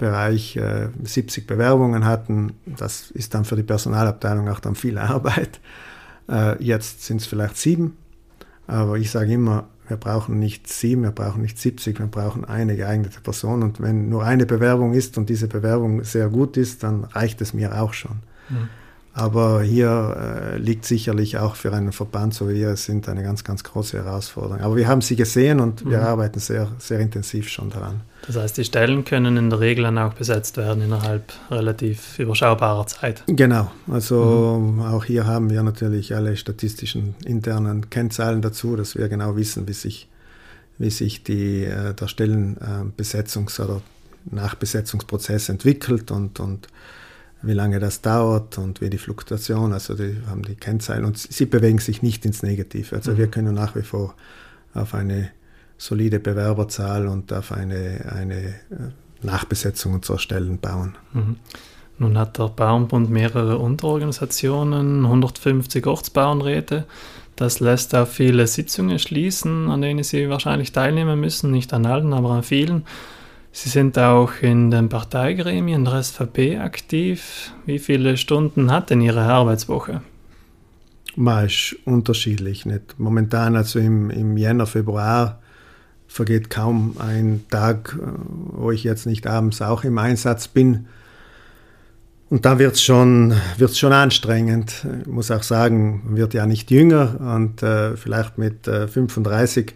Marketingbereich 0.00 0.56
äh, 0.56 0.88
70 1.02 1.46
Bewerbungen 1.46 2.04
hatten. 2.04 2.54
Das 2.66 3.10
ist 3.10 3.34
dann 3.34 3.44
für 3.44 3.56
die 3.56 3.62
Personalabteilung 3.62 4.48
auch 4.48 4.60
dann 4.60 4.74
viel 4.74 4.98
Arbeit. 4.98 5.60
Äh, 6.28 6.62
jetzt 6.62 7.04
sind 7.04 7.20
es 7.20 7.26
vielleicht 7.26 7.56
sieben. 7.56 7.96
Aber 8.66 8.96
ich 8.96 9.10
sage 9.10 9.32
immer, 9.32 9.68
wir 9.88 9.96
brauchen 9.96 10.38
nicht 10.38 10.68
sieben, 10.68 11.02
wir 11.02 11.10
brauchen 11.10 11.42
nicht 11.42 11.58
70, 11.58 11.98
wir 11.98 12.06
brauchen 12.06 12.44
eine 12.44 12.76
geeignete 12.76 13.20
Person. 13.20 13.62
Und 13.62 13.80
wenn 13.80 14.08
nur 14.08 14.24
eine 14.24 14.46
Bewerbung 14.46 14.94
ist 14.94 15.18
und 15.18 15.28
diese 15.28 15.48
Bewerbung 15.48 16.04
sehr 16.04 16.28
gut 16.28 16.56
ist, 16.56 16.82
dann 16.82 17.04
reicht 17.04 17.40
es 17.40 17.52
mir 17.52 17.80
auch 17.80 17.92
schon. 17.92 18.20
Mhm. 18.48 18.68
Aber 19.12 19.62
hier 19.62 20.52
äh, 20.54 20.58
liegt 20.58 20.84
sicherlich 20.84 21.36
auch 21.36 21.56
für 21.56 21.72
einen 21.72 21.90
Verband, 21.90 22.32
so 22.32 22.48
wie 22.48 22.54
wir 22.54 22.68
es 22.68 22.84
sind, 22.84 23.08
eine 23.08 23.24
ganz, 23.24 23.42
ganz 23.42 23.64
große 23.64 23.98
Herausforderung. 23.98 24.60
Aber 24.60 24.76
wir 24.76 24.86
haben 24.86 25.00
sie 25.00 25.16
gesehen 25.16 25.58
und 25.58 25.84
mhm. 25.84 25.90
wir 25.90 26.02
arbeiten 26.02 26.38
sehr, 26.38 26.68
sehr 26.78 27.00
intensiv 27.00 27.48
schon 27.48 27.70
daran. 27.70 28.02
Das 28.26 28.36
heißt, 28.36 28.56
die 28.56 28.64
Stellen 28.64 29.04
können 29.04 29.36
in 29.36 29.50
der 29.50 29.58
Regel 29.58 29.84
dann 29.84 29.98
auch 29.98 30.14
besetzt 30.14 30.56
werden 30.58 30.82
innerhalb 30.82 31.32
relativ 31.50 32.20
überschaubarer 32.20 32.86
Zeit. 32.86 33.24
Genau, 33.26 33.72
also 33.90 34.60
mhm. 34.60 34.82
auch 34.82 35.04
hier 35.04 35.26
haben 35.26 35.50
wir 35.50 35.64
natürlich 35.64 36.14
alle 36.14 36.36
statistischen 36.36 37.16
internen 37.24 37.90
Kennzahlen 37.90 38.42
dazu, 38.42 38.76
dass 38.76 38.96
wir 38.96 39.08
genau 39.08 39.34
wissen, 39.34 39.66
wie 39.66 39.72
sich, 39.72 40.08
wie 40.78 40.90
sich 40.90 41.24
die, 41.24 41.64
äh, 41.64 41.94
der 41.94 42.06
Stellenbesetzungs- 42.08 43.60
oder 43.60 43.82
Nachbesetzungsprozess 44.30 45.48
entwickelt 45.48 46.10
und, 46.10 46.38
und 46.38 46.68
wie 47.42 47.52
lange 47.52 47.78
das 47.78 48.02
dauert 48.02 48.58
und 48.58 48.80
wie 48.80 48.90
die 48.90 48.98
Fluktuation, 48.98 49.72
also 49.72 49.94
die 49.94 50.18
haben 50.28 50.42
die 50.42 50.56
Kennzahlen 50.56 51.04
und 51.04 51.16
sie 51.16 51.46
bewegen 51.46 51.78
sich 51.78 52.02
nicht 52.02 52.24
ins 52.26 52.42
Negative. 52.42 52.96
Also 52.96 53.12
mhm. 53.12 53.18
wir 53.18 53.26
können 53.28 53.54
nach 53.54 53.76
wie 53.76 53.82
vor 53.82 54.14
auf 54.74 54.94
eine 54.94 55.30
solide 55.78 56.20
Bewerberzahl 56.20 57.06
und 57.06 57.32
auf 57.32 57.52
eine, 57.52 58.12
eine 58.14 58.34
äh, 58.34 59.22
Nachbesetzung 59.22 59.94
unserer 59.94 60.18
Stellen 60.18 60.58
bauen. 60.58 60.96
Mhm. 61.12 61.36
Nun 61.98 62.16
hat 62.16 62.38
der 62.38 62.48
Bauernbund 62.48 63.10
mehrere 63.10 63.58
Unterorganisationen, 63.58 65.04
150 65.04 65.86
Ortsbauernräte. 65.86 66.86
Das 67.36 67.60
lässt 67.60 67.94
auf 67.94 68.10
viele 68.10 68.46
Sitzungen 68.46 68.98
schließen, 68.98 69.70
an 69.70 69.82
denen 69.82 70.02
Sie 70.02 70.28
wahrscheinlich 70.28 70.72
teilnehmen 70.72 71.20
müssen, 71.20 71.50
nicht 71.50 71.72
an 71.72 71.86
allen, 71.86 72.12
aber 72.12 72.30
an 72.30 72.42
vielen. 72.42 72.84
Sie 73.52 73.68
sind 73.68 73.98
auch 73.98 74.30
in 74.42 74.70
den 74.70 74.88
Parteigremien 74.88 75.84
der 75.84 76.02
SVP 76.02 76.58
aktiv. 76.58 77.52
Wie 77.66 77.80
viele 77.80 78.16
Stunden 78.16 78.70
hat 78.70 78.90
denn 78.90 79.00
Ihre 79.00 79.22
Arbeitswoche? 79.22 80.02
Ist 81.44 81.76
unterschiedlich. 81.84 82.64
Nicht? 82.64 82.98
Momentan, 82.98 83.56
also 83.56 83.80
im, 83.80 84.10
im 84.10 84.36
Jänner, 84.36 84.66
Februar, 84.66 85.40
vergeht 86.06 86.50
kaum 86.50 86.96
ein 86.98 87.44
Tag, 87.50 87.96
äh, 88.00 88.06
wo 88.52 88.70
ich 88.70 88.84
jetzt 88.84 89.06
nicht 89.06 89.26
abends 89.26 89.62
auch 89.62 89.84
im 89.84 89.98
Einsatz 89.98 90.48
bin. 90.48 90.86
Und 92.30 92.44
da 92.44 92.60
wird 92.60 92.74
es 92.74 92.82
schon, 92.82 93.34
wird's 93.58 93.78
schon 93.78 93.92
anstrengend. 93.92 94.86
Ich 95.00 95.06
muss 95.08 95.32
auch 95.32 95.42
sagen, 95.42 96.02
man 96.04 96.16
wird 96.16 96.32
ja 96.34 96.46
nicht 96.46 96.70
jünger 96.70 97.16
und 97.36 97.62
äh, 97.64 97.96
vielleicht 97.96 98.38
mit 98.38 98.68
äh, 98.68 98.86
35 98.86 99.74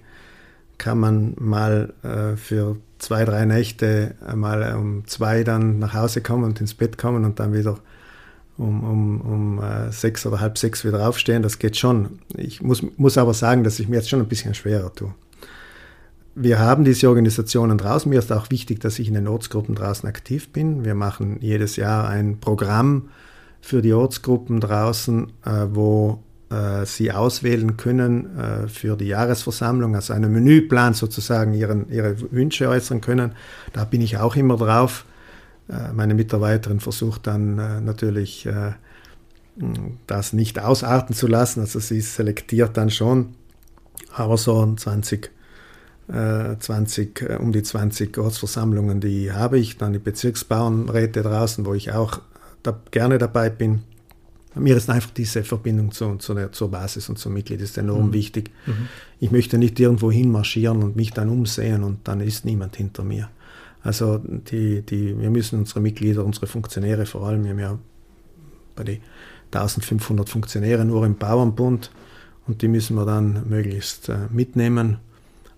kann 0.78 0.98
man 0.98 1.34
mal 1.38 1.92
äh, 2.04 2.37
für 2.37 2.76
zwei, 3.04 3.24
drei 3.24 3.44
Nächte 3.44 4.14
einmal 4.26 4.74
um 4.76 5.06
zwei 5.06 5.44
dann 5.44 5.78
nach 5.78 5.94
Hause 5.94 6.22
kommen 6.22 6.44
und 6.44 6.60
ins 6.60 6.74
Bett 6.74 6.96
kommen 6.96 7.24
und 7.24 7.38
dann 7.38 7.52
wieder 7.52 7.78
um, 8.56 8.84
um, 8.84 9.20
um 9.20 9.62
äh, 9.62 9.92
sechs 9.92 10.24
oder 10.24 10.40
halb 10.40 10.56
sechs 10.58 10.84
wieder 10.84 11.06
aufstehen. 11.06 11.42
Das 11.42 11.58
geht 11.58 11.76
schon. 11.76 12.20
Ich 12.36 12.62
muss, 12.62 12.82
muss 12.96 13.18
aber 13.18 13.34
sagen, 13.34 13.62
dass 13.62 13.78
ich 13.78 13.88
mir 13.88 13.96
jetzt 13.96 14.08
schon 14.08 14.20
ein 14.20 14.28
bisschen 14.28 14.54
schwerer 14.54 14.92
tue. 14.94 15.12
Wir 16.34 16.58
haben 16.58 16.84
diese 16.84 17.08
Organisationen 17.08 17.78
draußen. 17.78 18.08
Mir 18.08 18.18
ist 18.18 18.32
auch 18.32 18.50
wichtig, 18.50 18.80
dass 18.80 18.98
ich 18.98 19.08
in 19.08 19.14
den 19.14 19.28
Ortsgruppen 19.28 19.74
draußen 19.74 20.08
aktiv 20.08 20.50
bin. 20.50 20.84
Wir 20.84 20.94
machen 20.94 21.38
jedes 21.40 21.76
Jahr 21.76 22.08
ein 22.08 22.40
Programm 22.40 23.10
für 23.60 23.82
die 23.82 23.92
Ortsgruppen 23.92 24.60
draußen, 24.60 25.28
äh, 25.44 25.66
wo 25.70 26.22
sie 26.85 27.11
auswählen 27.11 27.76
können 27.76 28.38
äh, 28.38 28.68
für 28.68 28.96
die 28.96 29.07
Jahresversammlung, 29.07 29.96
also 29.96 30.12
einen 30.12 30.30
Menüplan 30.30 30.94
sozusagen 30.94 31.52
ihren, 31.54 31.88
ihre 31.90 32.16
Wünsche 32.30 32.68
äußern 32.68 33.00
können. 33.00 33.33
Da 33.72 33.85
bin 33.85 34.00
ich 34.02 34.18
auch 34.18 34.37
immer 34.37 34.57
drauf. 34.57 35.04
Äh, 35.68 35.92
meine 35.92 36.14
Mitarbeiterin 36.14 36.80
versucht 36.80 37.26
dann 37.26 37.59
äh, 37.59 37.80
natürlich 37.80 38.46
äh, 38.46 38.72
das 40.07 40.33
nicht 40.33 40.59
ausarten 40.59 41.14
zu 41.14 41.26
lassen, 41.26 41.61
also 41.61 41.78
sie 41.78 42.00
selektiert 42.00 42.76
dann 42.76 42.90
schon, 42.90 43.35
aber 44.12 44.37
so 44.37 44.74
20 44.74 45.30
20, 46.07 47.40
um 47.40 47.50
die 47.50 47.62
20 47.62 48.18
Ortsversammlungen, 48.18 49.00
die 49.00 49.33
habe 49.33 49.59
ich, 49.59 49.78
dann 49.78 49.94
die 49.94 49.98
Bezirksbauernräte 49.98 51.22
draußen, 51.22 51.64
wo 51.64 51.72
ich 51.72 51.92
auch 51.92 52.20
da 52.62 52.78
gerne 52.90 53.16
dabei 53.16 53.48
bin. 53.48 53.85
Mir 54.56 54.76
ist 54.76 54.88
einfach 54.88 55.10
diese 55.10 55.42
Verbindung 55.42 55.90
zu, 55.90 56.16
zu 56.16 56.34
der, 56.34 56.52
zur 56.52 56.70
Basis 56.70 57.08
und 57.08 57.18
zum 57.18 57.32
Mitglied 57.32 57.60
ist 57.60 57.76
enorm 57.76 58.08
mhm. 58.08 58.12
wichtig. 58.12 58.50
Mhm. 58.66 58.88
Ich 59.20 59.30
möchte 59.30 59.58
nicht 59.58 59.78
irgendwo 59.80 60.12
hinmarschieren 60.12 60.82
und 60.82 60.96
mich 60.96 61.12
dann 61.12 61.28
umsehen 61.28 61.82
und 61.82 62.06
dann 62.06 62.20
ist 62.20 62.44
niemand 62.44 62.76
hinter 62.76 63.04
mir. 63.04 63.28
Also 63.82 64.18
die, 64.18 64.82
die, 64.82 65.18
wir 65.18 65.30
müssen 65.30 65.58
unsere 65.58 65.80
Mitglieder, 65.80 66.24
unsere 66.24 66.46
Funktionäre 66.46 67.04
vor 67.04 67.26
allem, 67.26 67.44
wir 67.44 67.50
haben 67.50 67.58
ja 67.58 67.78
bei 68.74 68.84
den 68.84 69.00
1500 69.52 70.28
Funktionäre 70.28 70.84
nur 70.84 71.04
im 71.04 71.16
Bauernbund 71.16 71.90
und 72.46 72.62
die 72.62 72.68
müssen 72.68 72.96
wir 72.96 73.04
dann 73.04 73.48
möglichst 73.48 74.08
äh, 74.08 74.28
mitnehmen. 74.30 74.98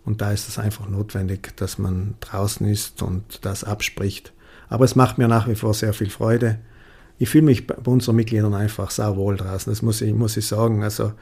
Und 0.05 0.21
da 0.21 0.33
ist 0.33 0.49
es 0.49 0.59
einfach 0.59 0.89
notwendig, 0.89 1.57
dass 1.57 1.79
man 1.79 2.15
draußen 2.21 2.67
ist 2.67 3.03
und 3.03 3.45
das 3.45 3.65
abspricht. 3.65 4.33
Aber 4.69 4.85
es 4.85 4.95
macht 4.95 5.19
mir 5.19 5.29
nach 5.29 5.49
wie 5.49 5.55
vor 5.55 5.75
sehr 5.75 5.93
viel 5.93 6.11
Freude 6.11 6.59
ich 7.19 7.29
fühle 7.29 7.45
mich 7.45 7.67
bei 7.67 7.75
unseren 7.85 8.17
Mitgliedern 8.17 8.55
einfach 8.55 8.91
sehr 8.91 9.17
wohl 9.17 9.37
draußen. 9.37 9.71
Das 9.71 9.83
muss 9.83 10.01
ich, 10.01 10.15
muss 10.15 10.37
ich 10.37 10.47
sagen. 10.47 10.83
Also 10.83 11.13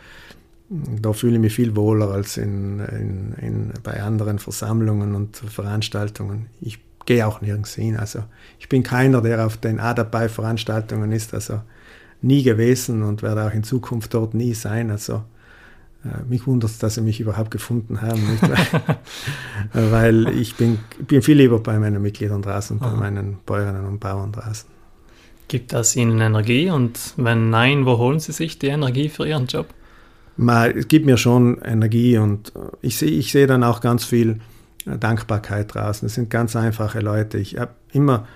da 0.69 1.13
fühle 1.13 1.35
ich 1.35 1.41
mich 1.41 1.55
viel 1.55 1.77
wohler 1.77 2.11
als 2.11 2.37
in, 2.37 2.81
in, 2.81 3.35
in, 3.41 3.73
bei 3.83 4.03
anderen 4.03 4.39
Versammlungen 4.39 5.15
und 5.15 5.37
Veranstaltungen. 5.37 6.47
Ich 6.61 6.81
gehe 7.07 7.27
auch 7.27 7.41
nirgends 7.41 7.75
hin. 7.75 7.97
Also 7.97 8.25
ich 8.59 8.69
bin 8.69 8.83
keiner, 8.83 9.21
der 9.21 9.47
auf 9.47 9.57
den 9.57 9.79
A 9.79 9.95
dabei 9.95 10.29
Veranstaltungen 10.29 11.13
ist. 11.13 11.35
Also 11.35 11.61
nie 12.23 12.43
gewesen 12.43 13.03
und 13.03 13.23
werde 13.23 13.47
auch 13.47 13.53
in 13.53 13.63
Zukunft 13.63 14.15
dort 14.15 14.35
nie 14.35 14.55
sein. 14.55 14.91
Also 14.91 15.23
äh, 16.05 16.25
mich 16.29 16.47
wundert 16.47 16.71
es, 16.71 16.79
dass 16.79 16.95
sie 16.95 17.03
mich 17.03 17.21
überhaupt 17.21 17.51
gefunden 17.51 18.01
haben. 18.01 18.23
Weil 19.73 20.29
ich 20.29 20.57
bin, 20.57 20.79
bin 21.07 21.23
viel 21.23 21.37
lieber 21.37 21.61
bei 21.61 21.79
meinen 21.79 22.03
Mitgliedern 22.03 22.43
draußen, 22.43 22.79
bei 22.79 22.91
meinen 22.91 23.39
Bäuerinnen 23.45 23.85
und 23.85 24.01
Bauern 24.01 24.33
draußen. 24.33 24.74
Gibt 25.49 25.73
das 25.73 25.95
Ihnen 25.95 26.21
Energie 26.21 26.71
und 26.71 27.15
wenn 27.17 27.51
nein, 27.51 27.87
wo 27.87 27.99
holen 27.99 28.19
Sie 28.19 28.33
sich 28.33 28.59
die 28.59 28.69
Energie 28.69 29.09
für 29.09 29.27
Ihren 29.27 29.47
Job? 29.47 29.67
es 30.37 30.89
gibt 30.89 31.07
mir 31.07 31.17
schon 31.17 31.61
Energie 31.63 32.19
und 32.19 32.53
äh, 32.57 32.59
ich 32.83 32.97
sehe 32.97 33.11
ich 33.11 33.31
seh 33.31 33.47
dann 33.47 33.63
auch 33.63 33.81
ganz 33.81 34.05
viel 34.05 34.41
äh, 34.87 34.99
Dankbarkeit 34.99 35.75
draußen. 35.75 36.07
Es 36.07 36.15
sind 36.15 36.31
ganz 36.31 36.57
einfache 36.57 37.01
Leute. 37.01 37.39
Ich 37.39 37.59
habe 37.59 37.73
immer, 37.93 38.27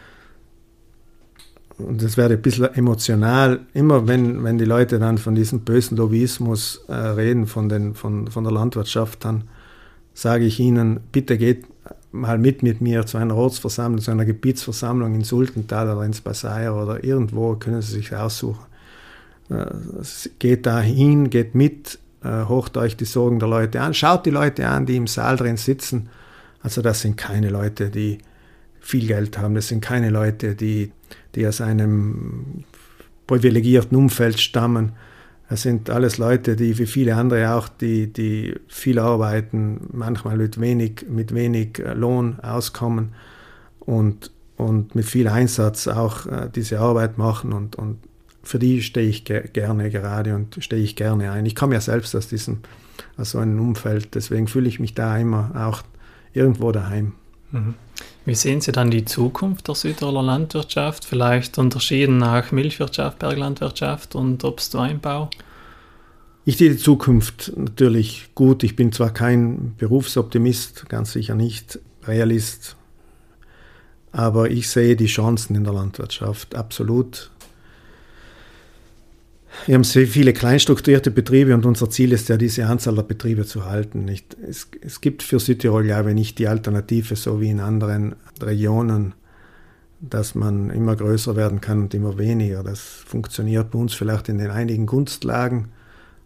und 1.79 2.03
das 2.03 2.17
werde 2.17 2.35
ein 2.35 2.43
bisschen 2.43 2.73
emotional, 2.75 3.61
immer 3.75 4.07
wenn, 4.07 4.45
wenn 4.45 4.59
die 4.59 4.65
Leute 4.65 4.99
dann 4.99 5.19
von 5.19 5.35
diesem 5.35 5.61
bösen 5.61 5.97
Lobbyismus 5.97 6.85
äh, 6.89 6.93
reden, 6.93 7.47
von, 7.47 7.69
den, 7.69 7.95
von, 7.95 8.29
von 8.29 8.45
der 8.45 8.53
Landwirtschaft, 8.53 9.25
dann 9.25 9.45
sage 10.15 10.45
ich 10.45 10.59
ihnen, 10.59 11.01
bitte 11.13 11.39
geht 11.39 11.67
mal 12.13 12.39
mit 12.39 12.63
mit 12.63 12.81
mir 12.81 13.07
zu 13.07 13.19
einer 13.19 13.37
Ortsversammlung, 13.37 14.01
zu 14.01 14.11
einer 14.11 14.25
Gebietsversammlung 14.25 15.15
in 15.15 15.25
Sultental 15.25 15.91
oder 15.95 16.05
in 16.05 16.15
Spasaya 16.15 16.73
oder 16.73 17.05
irgendwo, 17.05 17.55
können 17.57 17.83
Sie 17.83 17.95
sich 17.95 18.15
aussuchen. 18.15 18.65
Äh, 19.51 19.67
geht 20.39 20.67
da 20.67 20.81
hin, 20.81 21.31
geht 21.31 21.55
mit, 21.55 21.99
äh, 22.23 22.45
hocht 22.45 22.77
euch 22.77 22.97
die 22.97 23.05
Sorgen 23.05 23.39
der 23.39 23.49
Leute 23.49 23.81
an, 23.81 23.95
schaut 23.95 24.27
die 24.27 24.31
Leute 24.31 24.67
an, 24.69 24.87
die 24.87 24.97
im 24.97 25.07
Saal 25.07 25.37
drin 25.37 25.57
sitzen. 25.57 26.09
Also 26.63 26.83
das 26.83 27.03
sind 27.03 27.17
keine 27.17 27.51
Leute, 27.51 27.91
die 27.91 28.19
viel 28.81 29.07
Geld 29.07 29.39
haben, 29.39 29.55
das 29.55 29.69
sind 29.69 29.81
keine 29.81 30.11
Leute, 30.11 30.55
die, 30.55 30.93
die 31.35 31.47
aus 31.47 31.61
einem 31.61 32.65
privilegierten 33.27 33.97
Umfeld 33.97 34.41
stammen. 34.41 34.93
Das 35.49 35.63
sind 35.63 35.89
alles 35.89 36.19
Leute, 36.19 36.57
die 36.57 36.79
wie 36.79 36.87
viele 36.87 37.17
andere 37.17 37.55
auch, 37.55 37.69
die, 37.69 38.13
die 38.13 38.55
viel 38.69 38.99
arbeiten, 38.99 39.89
manchmal 39.93 40.37
mit 40.37 40.61
wenig, 40.61 41.07
mit 41.09 41.35
wenig 41.35 41.79
äh, 41.79 41.95
Lohn 41.95 42.39
auskommen 42.41 43.15
und, 43.81 44.31
und 44.57 44.95
mit 44.95 45.07
viel 45.07 45.27
Einsatz 45.27 45.89
auch 45.89 46.27
äh, 46.27 46.51
diese 46.55 46.81
Arbeit 46.81 47.17
machen 47.17 47.53
und, 47.53 47.77
und 47.77 47.99
für 48.43 48.59
die 48.59 48.83
stehe 48.83 49.09
ich 49.09 49.25
ge 49.25 49.49
gerne 49.53 49.91
gerade 49.91 50.35
und 50.35 50.63
stehe 50.63 50.83
ich 50.83 50.97
gerne 50.97 51.33
ein. 51.33 51.47
Ich 51.47 51.55
komme 51.55 51.75
ja 51.75 51.81
selbst 51.81 52.15
aus 52.15 52.29
diesem, 52.29 52.59
aus 53.17 53.31
so 53.31 53.39
einem 53.39 53.59
Umfeld, 53.61 54.15
deswegen 54.15 54.49
fühle 54.49 54.69
ich 54.69 54.81
mich 54.81 54.95
da 54.95 55.17
immer 55.17 55.53
auch 55.55 55.83
irgendwo 56.35 56.73
daheim. 56.73 57.13
Mhm. 57.53 57.75
Wie 58.25 58.35
sehen 58.35 58.61
Sie 58.61 58.73
dann 58.73 58.91
die 58.91 59.05
Zukunft 59.05 59.69
der 59.69 59.75
Südtiroler 59.75 60.23
Landwirtschaft? 60.23 61.05
Vielleicht 61.05 61.57
unterschieden 61.57 62.19
nach 62.19 62.53
Milchwirtschaft, 62.53 63.19
Berglandwirtschaft 63.19 64.15
und 64.15 64.45
Obst-Weinbau? 64.45 65.31
Ich 66.45 66.57
sehe 66.57 66.71
die 66.71 66.79
Zukunft 66.79 67.53
natürlich 67.57 68.31
gut. 68.35 68.63
Ich 68.63 68.77
bin 68.77 68.93
zwar 68.93 69.11
kein 69.11 69.75
Berufsoptimist, 69.77 70.89
ganz 70.89 71.13
sicher 71.13 71.35
nicht 71.35 71.79
Realist, 72.07 72.77
aber 74.13 74.51
ich 74.51 74.69
sehe 74.71 74.97
die 74.97 75.07
Chancen 75.07 75.57
in 75.57 75.65
der 75.65 75.75
Landwirtschaft 75.75 76.55
absolut. 76.55 77.31
Wir 79.67 79.75
haben 79.75 79.85
sehr 79.85 80.07
viele 80.07 80.33
kleinstrukturierte 80.33 81.11
Betriebe 81.11 81.55
und 81.55 81.67
unser 81.67 81.91
Ziel 81.91 82.13
ist 82.13 82.29
ja, 82.29 82.37
diese 82.37 82.67
Anzahl 82.67 82.95
der 82.95 83.03
Betriebe 83.03 83.45
zu 83.45 83.67
halten. 83.67 84.05
Nicht, 84.05 84.37
es, 84.49 84.69
es 84.81 85.01
gibt 85.01 85.23
für 85.23 85.39
Südtirol, 85.39 85.85
glaube 85.85 86.11
ich, 86.11 86.15
nicht 86.15 86.39
die 86.39 86.49
Alternative, 86.49 87.17
so 87.17 87.41
wie 87.41 87.51
in 87.51 87.61
anderen 87.61 88.17
Regionen, 88.41 89.15
dass 90.01 90.35
man 90.35 90.71
immer 90.71 90.97
größer 90.97 91.37
werden 91.37 91.61
kann 91.61 91.83
und 91.83 91.95
immer 91.95 92.19
weniger. 92.19 92.63
Das 92.63 92.81
funktioniert 92.81 93.71
bei 93.71 93.79
uns 93.79 93.95
vielleicht 93.95 94.29
in 94.29 94.39
den 94.39 94.51
einigen 94.51 94.87
Gunstlagen, 94.87 95.69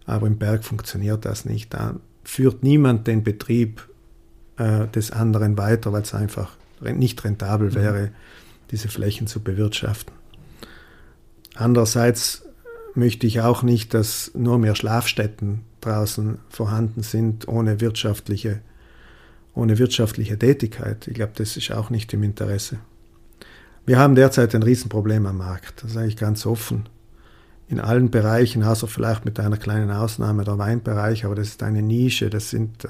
aber 0.06 0.26
im 0.26 0.38
Berg 0.38 0.64
funktioniert 0.64 1.24
das 1.24 1.44
nicht. 1.44 1.72
Da 1.74 1.96
führt 2.24 2.62
niemand 2.62 3.06
den 3.06 3.24
Betrieb 3.24 3.88
äh, 4.56 4.86
des 4.88 5.10
anderen 5.10 5.56
weiter, 5.56 5.92
weil 5.92 6.02
es 6.02 6.14
einfach 6.14 6.56
nicht 6.80 7.24
rentabel 7.24 7.70
mhm. 7.70 7.74
wäre, 7.74 8.10
diese 8.70 8.88
Flächen 8.88 9.26
zu 9.26 9.40
bewirtschaften. 9.40 10.14
Andererseits 11.54 12.44
möchte 12.94 13.26
ich 13.26 13.40
auch 13.40 13.62
nicht, 13.62 13.94
dass 13.94 14.32
nur 14.34 14.58
mehr 14.58 14.74
Schlafstätten 14.74 15.62
draußen 15.80 16.38
vorhanden 16.48 17.02
sind 17.02 17.48
ohne 17.48 17.80
wirtschaftliche, 17.80 18.60
ohne 19.54 19.78
wirtschaftliche 19.78 20.38
Tätigkeit. 20.38 21.08
Ich 21.08 21.14
glaube, 21.14 21.32
das 21.36 21.56
ist 21.56 21.70
auch 21.72 21.90
nicht 21.90 22.12
im 22.12 22.22
Interesse. 22.22 22.78
Wir 23.84 23.98
haben 23.98 24.14
derzeit 24.14 24.54
ein 24.54 24.62
Riesenproblem 24.62 25.26
am 25.26 25.38
Markt, 25.38 25.82
das 25.82 25.92
ist 25.92 25.96
eigentlich 25.96 26.16
ganz 26.16 26.46
offen. 26.46 26.88
In 27.68 27.80
allen 27.80 28.10
Bereichen, 28.10 28.62
außer 28.62 28.86
vielleicht 28.86 29.24
mit 29.24 29.40
einer 29.40 29.56
kleinen 29.56 29.90
Ausnahme 29.90 30.44
der 30.44 30.58
Weinbereich, 30.58 31.24
aber 31.24 31.34
das 31.34 31.48
ist 31.48 31.62
eine 31.62 31.82
Nische, 31.82 32.30
das 32.30 32.50
sind 32.50 32.86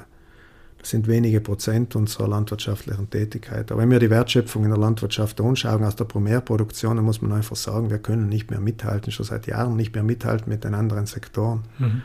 sind 0.82 1.06
wenige 1.06 1.40
Prozent 1.40 1.94
unserer 1.94 2.28
landwirtschaftlichen 2.28 3.08
Tätigkeit. 3.08 3.70
Aber 3.70 3.80
wenn 3.80 3.90
wir 3.90 4.00
die 4.00 4.10
Wertschöpfung 4.10 4.64
in 4.64 4.70
der 4.70 4.78
Landwirtschaft 4.78 5.40
anschauen, 5.40 5.84
aus 5.84 5.96
der 5.96 6.04
Primärproduktion, 6.04 6.96
dann 6.96 7.04
muss 7.04 7.22
man 7.22 7.32
einfach 7.32 7.56
sagen, 7.56 7.90
wir 7.90 7.98
können 7.98 8.28
nicht 8.28 8.50
mehr 8.50 8.60
mithalten, 8.60 9.12
schon 9.12 9.24
seit 9.24 9.46
Jahren 9.46 9.76
nicht 9.76 9.94
mehr 9.94 10.02
mithalten 10.02 10.50
mit 10.50 10.64
den 10.64 10.74
anderen 10.74 11.06
Sektoren. 11.06 11.62
Mhm. 11.78 12.02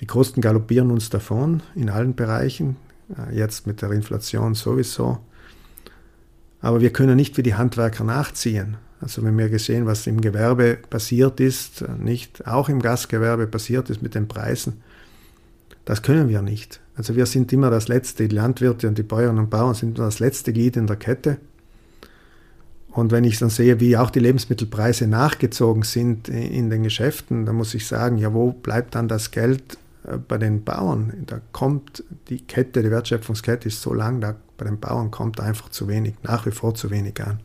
Die 0.00 0.06
Kosten 0.06 0.40
galoppieren 0.40 0.90
uns 0.90 1.10
davon 1.10 1.62
in 1.76 1.88
allen 1.88 2.16
Bereichen, 2.16 2.76
äh, 3.16 3.36
jetzt 3.36 3.68
mit 3.68 3.82
der 3.82 3.92
Inflation 3.92 4.54
sowieso. 4.54 5.18
Aber 6.60 6.80
wir 6.80 6.92
können 6.92 7.16
nicht 7.16 7.36
wie 7.36 7.42
die 7.44 7.54
Handwerker 7.54 8.02
nachziehen. 8.04 8.76
Also 9.00 9.22
wenn 9.22 9.36
wir 9.36 9.48
gesehen, 9.48 9.86
was 9.86 10.06
im 10.06 10.20
Gewerbe 10.20 10.76
passiert 10.90 11.38
ist, 11.38 11.82
äh, 11.82 11.88
nicht 11.98 12.48
auch 12.48 12.68
im 12.68 12.82
Gastgewerbe 12.82 13.46
passiert 13.46 13.90
ist 13.90 14.02
mit 14.02 14.16
den 14.16 14.26
Preisen, 14.26 14.82
das 15.84 16.02
können 16.02 16.28
wir 16.28 16.42
nicht. 16.42 16.80
Also 16.96 17.16
wir 17.16 17.26
sind 17.26 17.52
immer 17.52 17.70
das 17.70 17.88
letzte, 17.88 18.28
die 18.28 18.34
Landwirte 18.34 18.88
und 18.88 18.98
die 18.98 19.02
Bäuerinnen 19.02 19.44
und 19.44 19.50
Bauern 19.50 19.74
sind 19.74 19.98
immer 19.98 20.06
das 20.06 20.18
letzte 20.18 20.52
Glied 20.52 20.76
in 20.76 20.86
der 20.86 20.96
Kette. 20.96 21.38
Und 22.90 23.10
wenn 23.10 23.24
ich 23.24 23.38
dann 23.38 23.48
sehe, 23.48 23.80
wie 23.80 23.96
auch 23.96 24.10
die 24.10 24.20
Lebensmittelpreise 24.20 25.06
nachgezogen 25.06 25.82
sind 25.82 26.28
in 26.28 26.68
den 26.68 26.82
Geschäften, 26.82 27.46
dann 27.46 27.56
muss 27.56 27.72
ich 27.72 27.86
sagen, 27.86 28.18
ja, 28.18 28.34
wo 28.34 28.52
bleibt 28.52 28.94
dann 28.94 29.08
das 29.08 29.30
Geld 29.30 29.78
äh, 30.04 30.18
bei 30.18 30.36
den 30.36 30.62
Bauern, 30.62 31.12
da 31.26 31.40
kommt 31.52 32.04
die 32.28 32.42
Kette, 32.42 32.82
die 32.82 32.90
Wertschöpfungskette 32.90 33.68
ist 33.68 33.80
so 33.80 33.94
lang, 33.94 34.20
da 34.20 34.36
bei 34.58 34.66
den 34.66 34.78
Bauern 34.78 35.10
kommt 35.10 35.40
einfach 35.40 35.70
zu 35.70 35.88
wenig, 35.88 36.14
nach 36.22 36.44
wie 36.44 36.50
vor 36.50 36.74
zu 36.74 36.90
wenig 36.90 37.22
an. 37.24 37.40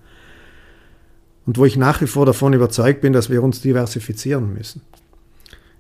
Und 1.46 1.58
wo 1.58 1.64
ich 1.64 1.78
nach 1.78 2.02
wie 2.02 2.08
vor 2.08 2.26
davon 2.26 2.52
überzeugt 2.52 3.00
bin, 3.00 3.14
dass 3.14 3.30
wir 3.30 3.42
uns 3.42 3.62
diversifizieren 3.62 4.54
müssen. 4.54 4.82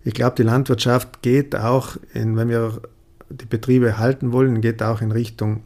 Ich 0.08 0.13
glaube, 0.13 0.38
die 0.38 0.43
Landwirtschaft 0.43 1.22
geht 1.22 1.54
auch, 1.54 1.98
in, 2.13 2.38
wenn 2.38 2.48
wir 2.48 2.82
die 3.30 3.46
Betriebe 3.46 3.98
halten 3.98 4.32
wollen, 4.32 4.62
geht 4.62 4.82
auch 4.82 5.02
in 5.02 5.12
Richtung, 5.12 5.63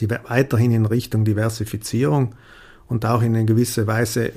die, 0.00 0.10
weiterhin 0.10 0.72
in 0.72 0.86
Richtung 0.86 1.24
Diversifizierung 1.24 2.34
und 2.88 3.06
auch 3.06 3.22
in 3.22 3.36
eine 3.36 3.44
gewisse 3.44 3.86
Weise 3.86 4.32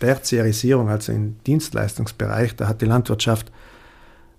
Tertiarisierung, 0.00 0.88
also 0.88 1.12
im 1.12 1.36
Dienstleistungsbereich. 1.46 2.56
Da 2.56 2.66
hat 2.66 2.80
die 2.80 2.86
Landwirtschaft 2.86 3.52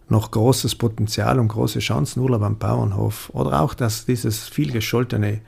noch 0.10 0.32
großes 0.32 0.74
Potenzial 0.78 1.40
und 1.40 1.50
große 1.50 1.78
Chancen, 1.78 2.20
Urlaub 2.20 2.42
am 2.42 2.58
Bauernhof. 2.58 3.30
Oder 3.36 3.62
auch, 3.62 3.76
dass 3.76 4.08
dieses 4.08 4.48
viel 4.48 4.72
gescholtene 4.72 5.42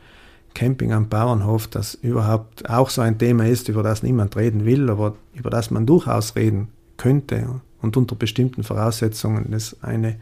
Camping 0.54 0.94
am 0.94 1.10
Bauernhof, 1.10 1.66
das 1.66 1.96
überhaupt 1.96 2.70
auch 2.70 2.92
so 2.92 3.02
ein 3.02 3.18
Thema 3.18 3.48
ist, 3.48 3.68
über 3.68 3.82
das 3.82 4.04
niemand 4.04 4.36
reden 4.36 4.64
will, 4.64 4.92
aber 4.92 5.16
über 5.34 5.50
das 5.50 5.72
man 5.72 5.88
durchaus 5.88 6.36
reden 6.36 6.68
könnte 6.98 7.50
und 7.82 7.98
unter 7.98 8.16
bestimmten 8.16 8.64
Voraussetzungen 8.64 9.54
es 9.54 9.78
eine 9.84 10.18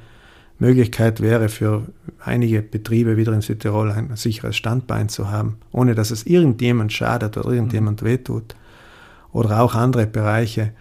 Möglichkeit 0.59 1.19
wäre 1.19 1.49
für 1.49 1.87
einige 2.23 2.61
Betriebe 2.61 3.17
wieder 3.17 3.33
in 3.33 3.41
Südtirol 3.41 3.91
ein 3.91 4.15
sicheres 4.15 4.55
Standbein 4.55 5.09
zu 5.09 5.29
haben, 5.29 5.57
ohne 5.71 5.95
dass 5.95 6.11
es 6.11 6.25
irgendjemand 6.25 6.93
schadet 6.93 7.37
oder 7.37 7.51
irgendjemand 7.51 8.01
mhm. 8.01 8.05
wehtut. 8.05 8.55
Oder 9.31 9.61
auch 9.61 9.73
andere 9.73 10.05
Bereiche. 10.05 10.71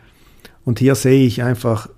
Und 0.65 0.79
hier 0.79 0.95
sehe 0.95 1.27
ich 1.27 1.43
einfach, 1.43 1.89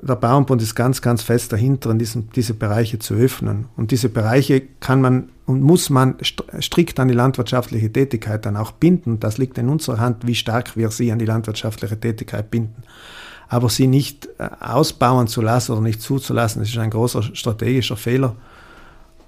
der 0.00 0.14
Bauernbund 0.14 0.62
ist 0.62 0.76
ganz, 0.76 1.02
ganz 1.02 1.22
fest 1.22 1.52
dahinter, 1.52 1.90
in 1.90 1.98
diesem, 1.98 2.30
diese 2.30 2.54
Bereiche 2.54 3.00
zu 3.00 3.14
öffnen. 3.14 3.66
Und 3.76 3.90
diese 3.90 4.08
Bereiche 4.08 4.62
kann 4.80 5.00
man 5.00 5.30
und 5.46 5.60
muss 5.60 5.90
man 5.90 6.16
strikt 6.60 6.98
an 7.00 7.08
die 7.08 7.14
landwirtschaftliche 7.14 7.92
Tätigkeit 7.92 8.46
dann 8.46 8.56
auch 8.56 8.72
binden. 8.72 9.20
Das 9.20 9.38
liegt 9.38 9.58
in 9.58 9.68
unserer 9.68 9.98
Hand, 9.98 10.26
wie 10.26 10.34
stark 10.34 10.76
wir 10.76 10.90
sie 10.90 11.12
an 11.12 11.18
die 11.18 11.26
landwirtschaftliche 11.26 11.98
Tätigkeit 11.98 12.50
binden 12.50 12.84
aber 13.48 13.68
sie 13.68 13.86
nicht 13.86 14.28
äh, 14.38 14.48
ausbauen 14.60 15.26
zu 15.26 15.40
lassen 15.40 15.72
oder 15.72 15.80
nicht 15.80 16.02
zuzulassen, 16.02 16.62
das 16.62 16.70
ist 16.70 16.78
ein 16.78 16.90
großer 16.90 17.22
strategischer 17.22 17.96
Fehler, 17.96 18.36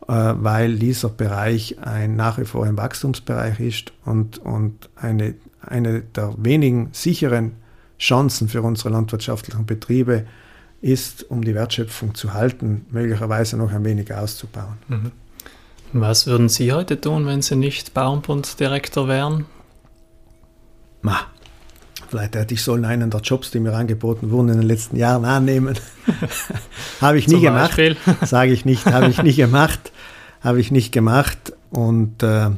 äh, 0.09 0.12
weil 0.12 0.79
dieser 0.79 1.09
Bereich 1.09 1.76
ein, 1.81 2.16
nach 2.16 2.38
wie 2.38 2.44
vor 2.44 2.64
ein 2.64 2.76
Wachstumsbereich 2.76 3.61
ist 3.61 3.92
und, 4.05 4.38
und 4.38 4.88
eine, 4.96 5.35
eine 5.61 6.00
der 6.00 6.35
wenigen 6.38 6.90
sicheren 6.92 7.52
Chancen 7.98 8.48
für 8.48 8.62
unsere 8.62 8.90
landwirtschaftlichen 8.90 9.66
Betriebe 9.66 10.26
ist, 10.81 11.31
um 11.31 11.42
die 11.42 11.55
Wertschöpfung 11.55 12.14
zu 12.14 12.35
halten, 12.35 12.87
möglicherweise 12.90 13.57
noch 13.57 13.72
ein 13.72 13.85
wenig 13.85 14.12
auszubauen. 14.12 14.76
Mhm. 14.88 15.12
Was 15.92 16.26
würden 16.26 16.48
Sie 16.48 16.72
heute 16.72 17.00
tun, 17.00 17.26
wenn 17.26 17.42
Sie 17.42 17.57
nicht 17.57 17.94
Bauernbunddirektor 17.94 19.09
wären? 19.09 19.46
Ma, 21.00 21.20
Vielleicht 22.09 22.37
hätte 22.37 22.55
ich 22.55 22.62
sollen 22.62 22.85
einen 22.85 23.11
der 23.11 23.21
Jobs, 23.21 23.51
die 23.51 23.61
mir 23.61 23.75
angeboten 23.75 24.31
wurden, 24.31 24.49
in 24.49 24.59
den 24.59 24.66
letzten 24.66 24.97
Jahren 24.97 25.25
annehmen. 25.25 25.79
habe 27.01 27.19
ich 27.19 27.29
nie 27.29 27.40
gemacht. 27.40 27.81
Sage 28.23 28.53
ich 28.53 28.64
nicht, 28.64 28.87
habe 28.87 29.09
ich 29.09 29.23
nie 29.23 29.35
gemacht. 29.35 29.92
Habe 30.40 30.61
ich 30.61 30.71
nicht 30.71 30.92
gemacht. 30.92 31.53
Und 31.71 32.23
äh, 32.23 32.51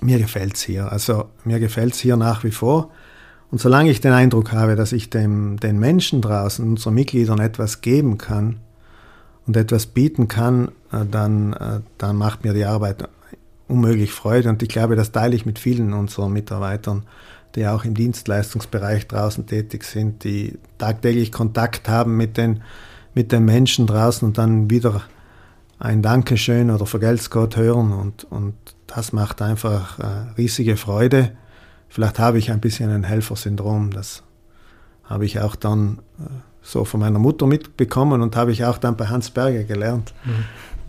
mir 0.00 0.18
gefällt 0.18 0.56
es 0.56 0.62
hier. 0.62 0.90
Also 0.90 1.28
mir 1.44 1.60
gefällt 1.60 1.94
es 1.94 2.00
hier 2.00 2.16
nach 2.16 2.44
wie 2.44 2.50
vor. 2.50 2.90
Und 3.50 3.60
solange 3.60 3.90
ich 3.90 4.00
den 4.00 4.12
Eindruck 4.12 4.52
habe, 4.52 4.76
dass 4.76 4.92
ich 4.92 5.10
dem, 5.10 5.58
den 5.58 5.78
Menschen 5.78 6.22
draußen, 6.22 6.66
unseren 6.66 6.94
Mitgliedern 6.94 7.40
etwas 7.40 7.80
geben 7.80 8.16
kann 8.16 8.60
und 9.46 9.56
etwas 9.56 9.86
bieten 9.86 10.28
kann, 10.28 10.68
äh, 10.92 11.04
dann, 11.10 11.52
äh, 11.54 11.80
dann 11.98 12.16
macht 12.16 12.44
mir 12.44 12.54
die 12.54 12.64
Arbeit 12.64 13.08
unmöglich 13.68 14.12
Freude. 14.12 14.48
Und 14.48 14.62
ich 14.62 14.68
glaube, 14.68 14.96
das 14.96 15.12
teile 15.12 15.34
ich 15.34 15.46
mit 15.46 15.58
vielen 15.58 15.92
unserer 15.92 16.28
Mitarbeitern 16.28 17.04
die 17.54 17.66
auch 17.66 17.84
im 17.84 17.94
Dienstleistungsbereich 17.94 19.08
draußen 19.08 19.46
tätig 19.46 19.84
sind, 19.84 20.24
die 20.24 20.58
tagtäglich 20.78 21.32
Kontakt 21.32 21.88
haben 21.88 22.16
mit 22.16 22.36
den, 22.36 22.62
mit 23.14 23.32
den 23.32 23.44
Menschen 23.44 23.86
draußen 23.86 24.26
und 24.26 24.38
dann 24.38 24.70
wieder 24.70 25.02
ein 25.78 26.02
Dankeschön 26.02 26.70
oder 26.70 26.86
Vergelt's 26.86 27.30
Gott 27.30 27.56
hören 27.56 27.92
und, 27.92 28.24
und 28.24 28.54
das 28.86 29.12
macht 29.12 29.40
einfach 29.42 29.98
äh, 29.98 30.32
riesige 30.36 30.76
Freude. 30.76 31.32
Vielleicht 31.88 32.18
habe 32.18 32.38
ich 32.38 32.50
ein 32.50 32.60
bisschen 32.60 32.90
ein 32.90 33.04
Helfersyndrom, 33.04 33.90
das 33.90 34.22
habe 35.04 35.24
ich 35.24 35.40
auch 35.40 35.56
dann 35.56 35.98
äh, 36.18 36.24
so 36.62 36.84
von 36.84 37.00
meiner 37.00 37.18
Mutter 37.18 37.46
mitbekommen 37.46 38.20
und 38.20 38.36
habe 38.36 38.52
ich 38.52 38.64
auch 38.64 38.78
dann 38.78 38.96
bei 38.96 39.06
Hans 39.06 39.30
Berger 39.30 39.64
gelernt. 39.64 40.14
Mhm 40.24 40.44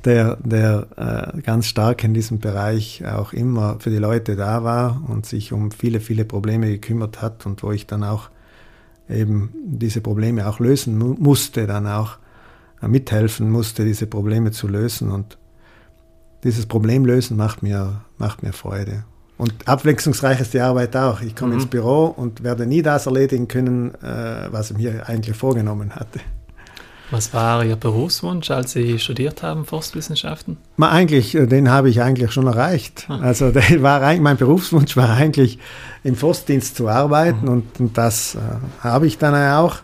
der, 0.06 0.38
der 0.38 1.34
äh, 1.36 1.42
ganz 1.42 1.68
stark 1.68 2.04
in 2.04 2.14
diesem 2.14 2.40
Bereich 2.40 3.06
auch 3.06 3.34
immer 3.34 3.78
für 3.80 3.90
die 3.90 3.98
Leute 3.98 4.36
da 4.36 4.64
war 4.64 5.04
und 5.08 5.26
sich 5.26 5.54
um 5.54 5.72
viele, 5.72 6.00
viele 6.00 6.26
Probleme 6.26 6.68
gekümmert 6.68 7.22
hat 7.22 7.46
und 7.46 7.64
wo 7.64 7.72
ich 7.72 7.88
dann 7.88 8.04
auch 8.04 8.30
eben 9.10 9.52
diese 9.66 10.02
Probleme 10.02 10.48
auch 10.48 10.60
lösen 10.60 10.98
mu 10.98 11.16
musste, 11.20 11.68
dann 11.68 11.88
auch 11.88 12.18
äh, 12.82 12.88
mithelfen 12.88 13.50
musste, 13.50 13.86
diese 13.86 14.08
Probleme 14.08 14.52
zu 14.52 14.68
lösen. 14.68 15.12
Und 15.12 15.38
dieses 16.44 16.66
Problemlösen 16.66 17.38
macht 17.38 17.64
mir, 17.64 18.02
macht 18.18 18.44
mir 18.44 18.54
Freude. 18.54 19.04
Und 19.38 19.68
abwechslungsreich 19.68 20.40
ist 20.40 20.54
die 20.54 20.60
Arbeit 20.60 20.96
auch. 20.96 21.22
Ich 21.22 21.36
komme 21.36 21.54
mhm. 21.54 21.62
ins 21.62 21.70
Büro 21.70 22.06
und 22.06 22.44
werde 22.44 22.66
nie 22.66 22.82
das 22.82 23.08
erledigen 23.08 23.48
können, 23.48 23.96
äh, 23.96 24.52
was 24.52 24.72
ich 24.72 24.78
mir 24.78 25.08
eigentlich 25.08 25.36
vorgenommen 25.36 25.96
hatte. 25.96 26.20
Was 27.12 27.34
war 27.34 27.65
Ihr 27.65 27.76
Berufswunsch, 27.76 28.50
als 28.52 28.71
Sie 28.71 28.97
studiert 28.97 29.43
haben, 29.43 29.65
Forstwissenschaften? 29.65 30.58
Ma, 30.78 30.91
eigentlich, 30.91 31.36
äh, 31.36 31.45
den 31.45 31.69
habe 31.69 31.89
ich 31.89 32.02
eigentlich 32.02 32.32
schon 32.32 32.47
erreicht. 32.47 33.06
Ah. 33.10 33.19
Also 33.19 33.54
war, 33.82 34.15
mein 34.15 34.38
Berufswunsch 34.38 34.95
war 34.95 35.10
eigentlich, 35.10 35.60
im 36.04 36.15
Forstdienst 36.15 36.78
zu 36.78 36.88
arbeiten 36.88 37.45
mhm. 37.45 37.52
und, 37.52 37.80
und, 37.80 37.97
das 37.97 38.36
äh, 38.36 38.39
habe 38.80 39.08
ich 39.08 39.17
dann 39.17 39.36
auch. 39.36 39.80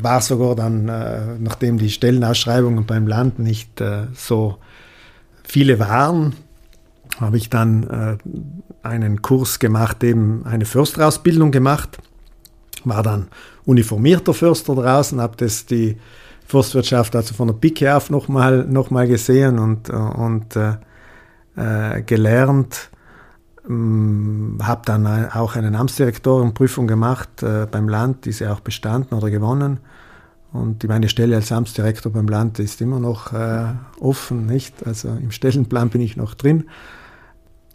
War 0.00 0.20
sogar 0.20 0.54
dann, 0.54 0.88
äh, 0.88 1.38
nachdem 1.38 1.78
die 1.78 1.88
Stellenausschreibungen 1.88 2.84
beim 2.84 3.06
Land 3.06 3.38
nicht 3.38 3.80
äh, 3.80 4.08
so 4.14 4.58
viele 5.44 5.78
waren, 5.78 6.34
habe 7.20 7.38
ich 7.38 7.48
dann 7.48 7.84
äh, 7.88 8.16
einen 8.86 9.22
Kurs 9.22 9.60
gemacht, 9.60 10.04
eben 10.04 10.44
eine 10.44 10.66
Försterausbildung 10.66 11.52
gemacht. 11.52 11.98
War 12.84 13.02
dann 13.02 13.28
uniformierter 13.64 14.34
Förster 14.34 14.74
draußen, 14.74 15.20
habe 15.20 15.36
das 15.38 15.64
die 15.64 15.96
Forstwirtschaft 16.46 17.16
also 17.16 17.34
von 17.34 17.48
der 17.48 17.54
Pike 17.54 17.96
auf 17.96 18.10
nochmal 18.10 18.64
noch 18.64 18.90
mal 18.90 19.06
gesehen 19.06 19.58
und, 19.58 19.90
und 19.90 20.56
äh, 20.56 20.76
äh 21.56 22.02
gelernt. 22.02 22.90
Ähm, 23.68 24.58
habe 24.62 24.82
dann 24.84 25.30
auch 25.30 25.56
eine 25.56 25.78
Amtsdirektorenprüfung 25.78 26.86
gemacht 26.86 27.42
äh, 27.42 27.66
beim 27.70 27.88
Land, 27.88 28.26
diese 28.26 28.52
auch 28.52 28.60
bestanden 28.60 29.14
oder 29.14 29.30
gewonnen. 29.30 29.80
Und 30.52 30.86
meine 30.86 31.08
Stelle 31.08 31.34
als 31.34 31.50
Amtsdirektor 31.50 32.12
beim 32.12 32.28
Land 32.28 32.60
ist 32.60 32.80
immer 32.80 33.00
noch 33.00 33.32
äh, 33.32 33.72
offen, 33.98 34.46
nicht? 34.46 34.86
Also 34.86 35.08
im 35.08 35.32
Stellenplan 35.32 35.88
bin 35.88 36.00
ich 36.00 36.16
noch 36.16 36.34
drin. 36.34 36.64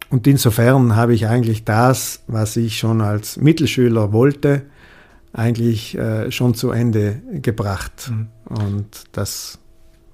Und 0.09 0.25
insofern 0.27 0.95
habe 0.95 1.13
ich 1.13 1.27
eigentlich 1.27 1.65
das, 1.65 2.21
was 2.27 2.55
ich 2.55 2.79
schon 2.79 3.01
als 3.01 3.37
Mittelschüler 3.37 4.13
wollte, 4.13 4.63
eigentlich 5.33 5.97
äh, 5.97 6.31
schon 6.31 6.53
zu 6.53 6.71
Ende 6.71 7.21
gebracht. 7.33 8.11
Mhm. 8.11 8.27
Und 8.45 9.03
das 9.11 9.59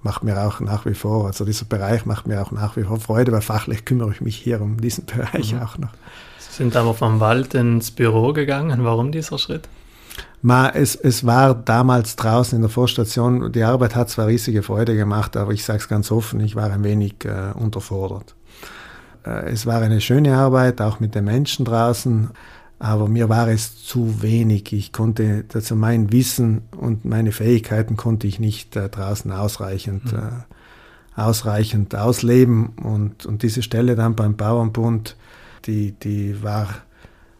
macht 0.01 0.23
mir 0.23 0.45
auch 0.45 0.59
nach 0.59 0.85
wie 0.85 0.93
vor, 0.93 1.25
also 1.25 1.45
dieser 1.45 1.65
Bereich 1.65 2.05
macht 2.05 2.27
mir 2.27 2.41
auch 2.41 2.51
nach 2.51 2.77
wie 2.77 2.83
vor 2.83 2.99
Freude, 2.99 3.31
weil 3.31 3.41
fachlich 3.41 3.85
kümmere 3.85 4.11
ich 4.11 4.21
mich 4.21 4.35
hier 4.35 4.61
um 4.61 4.79
diesen 4.79 5.05
Bereich 5.05 5.53
mhm. 5.53 5.61
auch 5.61 5.77
noch. 5.77 5.89
Sie 6.37 6.63
sind 6.63 6.75
aber 6.75 6.93
vom 6.93 7.19
Wald 7.19 7.53
ins 7.55 7.91
Büro 7.91 8.31
gegangen. 8.31 8.83
Warum 8.83 9.11
dieser 9.11 9.37
Schritt? 9.39 9.67
Ma, 10.41 10.69
es, 10.69 10.95
es 10.95 11.25
war 11.25 11.55
damals 11.55 12.15
draußen 12.15 12.55
in 12.55 12.61
der 12.61 12.69
Vorstation, 12.69 13.51
die 13.51 13.63
Arbeit 13.63 13.95
hat 13.95 14.09
zwar 14.09 14.27
riesige 14.27 14.61
Freude 14.61 14.95
gemacht, 14.95 15.35
aber 15.37 15.51
ich 15.53 15.65
sage 15.65 15.79
es 15.79 15.87
ganz 15.87 16.11
offen, 16.11 16.39
ich 16.39 16.55
war 16.55 16.69
ein 16.71 16.83
wenig 16.83 17.25
äh, 17.25 17.51
unterfordert. 17.55 18.35
Äh, 19.25 19.49
es 19.51 19.65
war 19.65 19.81
eine 19.81 20.01
schöne 20.01 20.37
Arbeit, 20.37 20.81
auch 20.81 20.99
mit 20.99 21.15
den 21.15 21.25
Menschen 21.25 21.65
draußen. 21.65 22.29
Aber 22.77 23.07
mir 23.07 23.29
war 23.29 23.47
es 23.47 23.83
zu 23.83 24.21
wenig. 24.21 24.73
Ich 24.73 24.91
konnte, 24.91 25.45
also 25.53 25.75
mein 25.75 26.11
Wissen 26.11 26.63
und 26.75 27.05
meine 27.05 27.31
Fähigkeiten 27.31 27.95
konnte 27.95 28.27
ich 28.27 28.39
nicht 28.39 28.75
äh, 28.75 28.89
draußen 28.89 29.31
ausreichend, 29.31 30.11
mhm. 30.11 30.19
äh, 30.19 31.21
ausreichend 31.21 31.95
ausleben. 31.95 32.69
Und, 32.83 33.25
und 33.25 33.43
diese 33.43 33.61
Stelle 33.61 33.95
dann 33.95 34.15
beim 34.15 34.35
Bauernbund, 34.35 35.15
die, 35.65 35.93
die 35.93 36.43
war, 36.43 36.67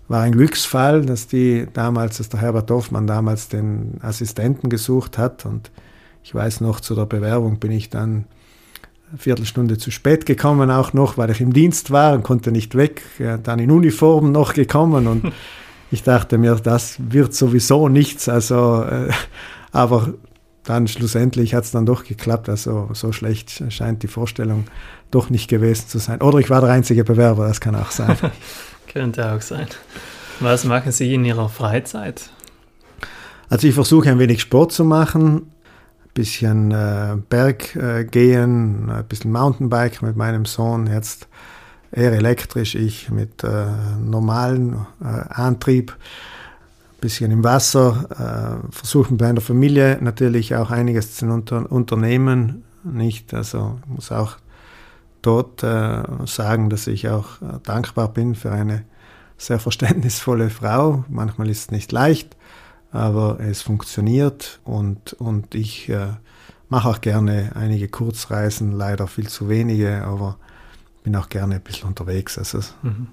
war 0.08 0.22
ein 0.22 0.32
Glücksfall, 0.32 1.06
dass 1.06 1.28
die 1.28 1.68
damals, 1.74 2.18
dass 2.18 2.30
der 2.30 2.42
Herbert 2.42 2.72
Hoffmann 2.72 3.06
damals 3.06 3.50
den 3.50 4.00
Assistenten 4.02 4.70
gesucht 4.70 5.18
hat. 5.18 5.46
Und 5.46 5.70
ich 6.24 6.34
weiß 6.34 6.62
noch, 6.62 6.80
zu 6.80 6.96
der 6.96 7.06
Bewerbung 7.06 7.60
bin 7.60 7.72
ich 7.72 7.90
dann 7.90 8.26
Viertelstunde 9.18 9.78
zu 9.78 9.92
spät 9.92 10.26
gekommen, 10.26 10.72
auch 10.72 10.94
noch, 10.94 11.18
weil 11.18 11.30
ich 11.30 11.42
im 11.42 11.54
Dienst 11.54 11.92
war 11.92 12.14
und 12.14 12.24
konnte 12.24 12.52
nicht 12.52 12.76
weg. 12.76 13.04
Ja, 13.20 13.38
dann 13.38 13.60
in 13.60 13.72
Uniform 13.72 14.32
noch 14.32 14.54
gekommen 14.54 15.08
und 15.08 15.32
ich 15.92 16.04
dachte 16.04 16.38
mir, 16.38 16.56
das 16.56 16.98
wird 17.00 17.34
sowieso 17.34 17.90
nichts. 17.90 18.30
Also, 18.30 18.84
äh, 18.84 19.10
aber 19.72 20.14
dann 20.64 20.88
schlussendlich 20.88 21.54
hat 21.54 21.64
es 21.64 21.72
dann 21.72 21.86
doch 21.86 22.04
geklappt. 22.04 22.50
Also 22.50 22.90
so 22.94 23.12
schlecht 23.12 23.64
scheint 23.70 24.04
die 24.04 24.08
Vorstellung 24.08 24.66
doch 25.12 25.30
nicht 25.30 25.48
gewesen 25.48 25.88
zu 25.88 26.00
sein. 26.00 26.22
Oder 26.22 26.40
ich 26.40 26.50
war 26.50 26.62
der 26.62 26.72
einzige 26.72 27.04
Bewerber, 27.04 27.48
das 27.48 27.62
kann 27.62 27.76
auch 27.76 27.92
sein. 27.92 28.18
Könnte 28.92 29.32
auch 29.32 29.42
sein. 29.42 29.68
Was 30.40 30.66
machen 30.66 30.92
Sie 30.92 31.14
in 31.14 31.24
Ihrer 31.24 31.50
Freizeit? 31.50 32.30
Also 33.50 33.68
ich 33.68 33.74
versuche 33.74 34.10
ein 34.10 34.20
wenig 34.20 34.42
Sport 34.42 34.72
zu 34.72 34.84
machen, 34.84 35.52
bisschen 36.16 36.72
äh, 36.72 37.18
Berg 37.30 37.76
äh, 37.76 38.06
gehen, 38.06 38.90
ein 38.90 39.06
bisschen 39.06 39.32
Mountainbike 39.32 40.02
mit 40.02 40.16
meinem 40.16 40.46
Sohn, 40.46 40.88
jetzt 40.88 41.28
eher 41.92 42.14
elektrisch, 42.14 42.74
ich 42.74 43.12
mit 43.12 43.44
äh, 43.44 43.68
normalen 44.00 44.88
äh, 45.02 45.06
Antrieb, 45.06 45.92
ein 45.92 47.00
bisschen 47.02 47.32
im 47.32 47.44
Wasser, 47.44 48.62
äh, 48.64 48.72
versuche 48.74 49.12
mit 49.12 49.22
meiner 49.22 49.42
Familie 49.42 50.00
natürlich 50.02 50.56
auch 50.56 50.72
einiges 50.72 51.16
zu 51.16 51.28
unter 51.28 51.72
unternehmen, 51.72 52.64
nicht, 52.84 53.34
also 53.34 53.78
ich 53.84 53.90
muss 53.94 54.12
auch 54.12 54.38
dort 55.22 55.64
äh, 55.64 56.04
sagen, 56.26 56.70
dass 56.70 56.88
ich 56.88 57.10
auch 57.10 57.40
dankbar 57.64 58.08
bin 58.08 58.36
für 58.36 58.52
eine 58.52 58.86
sehr 59.38 59.60
verständnisvolle 59.60 60.50
Frau. 60.50 61.04
Manchmal 61.10 61.50
ist 61.50 61.60
es 61.60 61.72
nicht 61.72 61.92
leicht, 61.92 62.38
aber 62.92 63.40
es 63.40 63.62
funktioniert 63.62 64.60
und, 64.64 65.14
und 65.14 65.56
ich 65.56 65.90
äh, 65.90 66.08
mache 66.70 66.90
auch 66.90 67.02
gerne 67.02 67.52
einige 67.56 67.88
Kurzreisen, 67.88 68.72
leider 68.72 69.08
viel 69.08 69.28
zu 69.28 69.50
wenige, 69.50 70.04
aber 70.04 70.38
bin 71.04 71.16
auch 71.16 71.30
gerne 71.30 71.56
ein 71.56 71.62
bisschen 71.62 71.88
unterwegs. 71.88 72.38
Also, 72.38 72.60
mhm. 72.82 73.08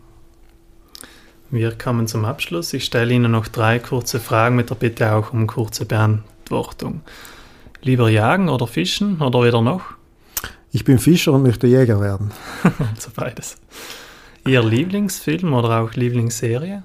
Wir 1.51 1.77
kommen 1.77 2.07
zum 2.07 2.25
Abschluss. 2.25 2.73
Ich 2.73 2.85
stelle 2.85 3.13
Ihnen 3.13 3.31
noch 3.31 3.47
drei 3.47 3.79
kurze 3.79 4.21
Fragen 4.21 4.57
mit 4.57 4.71
der 4.71 4.75
Bitte 4.75 5.13
auch 5.13 5.35
um 5.35 5.47
kurze 5.47 5.85
Beantwortung. 5.85 7.03
Lieber 7.83 8.09
jagen 8.09 8.49
oder 8.49 8.67
fischen 8.67 9.21
oder 9.21 9.43
weder 9.43 9.61
noch? 9.61 9.83
Ich 10.71 10.85
bin 10.85 10.99
Fischer 10.99 11.33
und 11.33 11.43
möchte 11.43 11.67
Jäger 11.67 12.01
werden. 12.01 12.31
also 12.63 13.11
beides. 13.15 13.59
Ihr 14.47 14.63
Lieblingsfilm 14.63 15.53
oder 15.53 15.83
auch 15.83 15.93
Lieblingsserie? 15.93 16.83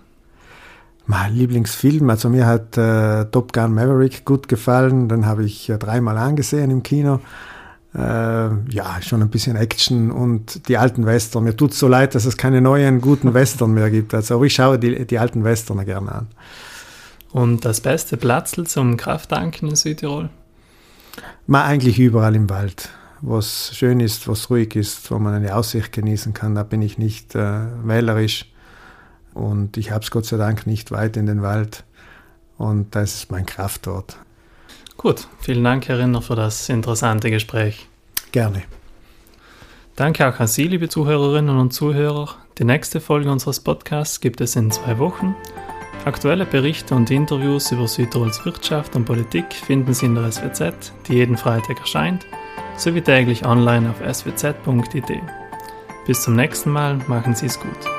Mein 1.10 1.34
Lieblingsfilm, 1.34 2.10
also 2.10 2.30
mir 2.30 2.46
hat 2.46 2.78
äh, 2.78 3.24
Top 3.32 3.54
Gun 3.54 3.74
Maverick 3.74 4.26
gut 4.26 4.50
gefallen, 4.50 5.08
den 5.08 5.26
habe 5.26 5.46
ich 5.46 5.70
äh, 5.70 5.78
dreimal 5.78 6.18
angesehen 6.18 6.70
im 6.70 6.84
Kino. 6.84 7.22
Äh, 7.96 8.00
ja, 8.00 9.02
schon 9.02 9.22
ein 9.22 9.30
bisschen 9.30 9.56
Action 9.56 10.12
und 10.12 10.68
die 10.68 10.78
alten 10.78 11.06
Western. 11.06 11.46
Mir 11.46 11.56
tut 11.56 11.72
es 11.72 11.80
so 11.80 11.88
leid, 11.88 12.14
dass 12.14 12.26
es 12.26 12.36
keine 12.36 12.60
neuen 12.60 13.00
guten 13.00 13.34
Western 13.34 13.74
mehr 13.74 13.90
gibt. 13.90 14.14
Also, 14.14 14.36
aber 14.36 14.46
ich 14.46 14.54
schaue 14.54 14.78
die, 14.78 15.08
die 15.08 15.18
alten 15.18 15.46
Western 15.46 15.84
gerne 15.86 16.12
an. 16.12 16.28
Und 17.32 17.64
das 17.64 17.80
beste 17.80 18.18
Platzl 18.18 18.66
zum 18.66 18.98
Krafttanken 18.98 19.70
in 19.70 19.78
Südtirol? 19.78 20.30
Mal 21.46 21.64
eigentlich 21.64 22.00
überall 22.00 22.36
im 22.36 22.50
Wald, 22.50 22.90
wo 23.22 23.38
es 23.38 23.72
schön 23.74 24.02
ist, 24.02 24.28
wo 24.28 24.34
es 24.34 24.50
ruhig 24.50 24.76
ist, 24.76 25.10
wo 25.10 25.20
man 25.20 25.34
eine 25.34 25.56
Aussicht 25.56 25.94
genießen 25.94 26.34
kann. 26.34 26.56
Da 26.56 26.64
bin 26.64 26.82
ich 26.82 26.98
nicht 26.98 27.34
äh, 27.34 27.62
wählerisch 27.86 28.52
und 29.38 29.78
ich 29.78 29.92
habe 29.92 30.04
es 30.04 30.12
Gott 30.12 30.26
sei 30.26 30.38
Dank 30.38 30.66
nicht 30.68 30.92
weit 30.92 31.16
in 31.16 31.28
den 31.28 31.42
Wald. 31.42 31.84
Und 32.58 32.96
da 32.96 33.02
ist 33.02 33.32
mein 33.32 33.46
Kraftort. 33.46 34.18
Gut, 34.98 35.28
vielen 35.40 35.64
Dank, 35.64 35.88
Herr 35.88 36.00
Rinner, 36.00 36.24
für 36.24 36.36
das 36.36 36.70
interessante 36.70 37.30
Gespräch. 37.30 37.88
Gerne. 38.32 38.64
Danke 39.96 40.28
auch 40.28 40.40
an 40.40 40.48
Sie, 40.48 40.68
liebe 40.68 40.90
Zuhörerinnen 40.90 41.58
und 41.58 41.72
Zuhörer. 41.72 42.30
Die 42.58 42.64
nächste 42.64 43.00
Folge 43.00 43.32
unseres 43.32 43.60
Podcasts 43.60 44.20
gibt 44.20 44.42
es 44.42 44.56
in 44.56 44.72
zwei 44.72 44.98
Wochen. 44.98 45.36
Aktuelle 46.06 46.46
Berichte 46.46 46.96
und 46.96 47.12
Interviews 47.12 47.72
über 47.72 47.88
Südtirols 47.88 48.44
Wirtschaft 48.46 48.96
und 48.96 49.06
Politik 49.06 49.54
finden 49.54 49.94
Sie 49.94 50.08
in 50.08 50.16
der 50.16 50.32
SWZ, 50.32 50.94
die 51.08 51.14
jeden 51.14 51.38
Freitag 51.38 51.80
erscheint, 51.80 52.26
sowie 52.78 53.02
täglich 53.02 53.46
online 53.46 53.90
auf 53.90 53.98
swz.it. 54.16 55.22
Bis 56.06 56.22
zum 56.22 56.36
nächsten 56.36 56.72
Mal, 56.72 56.98
machen 57.08 57.36
Sie 57.36 57.48
es 57.48 57.60
gut. 57.60 57.97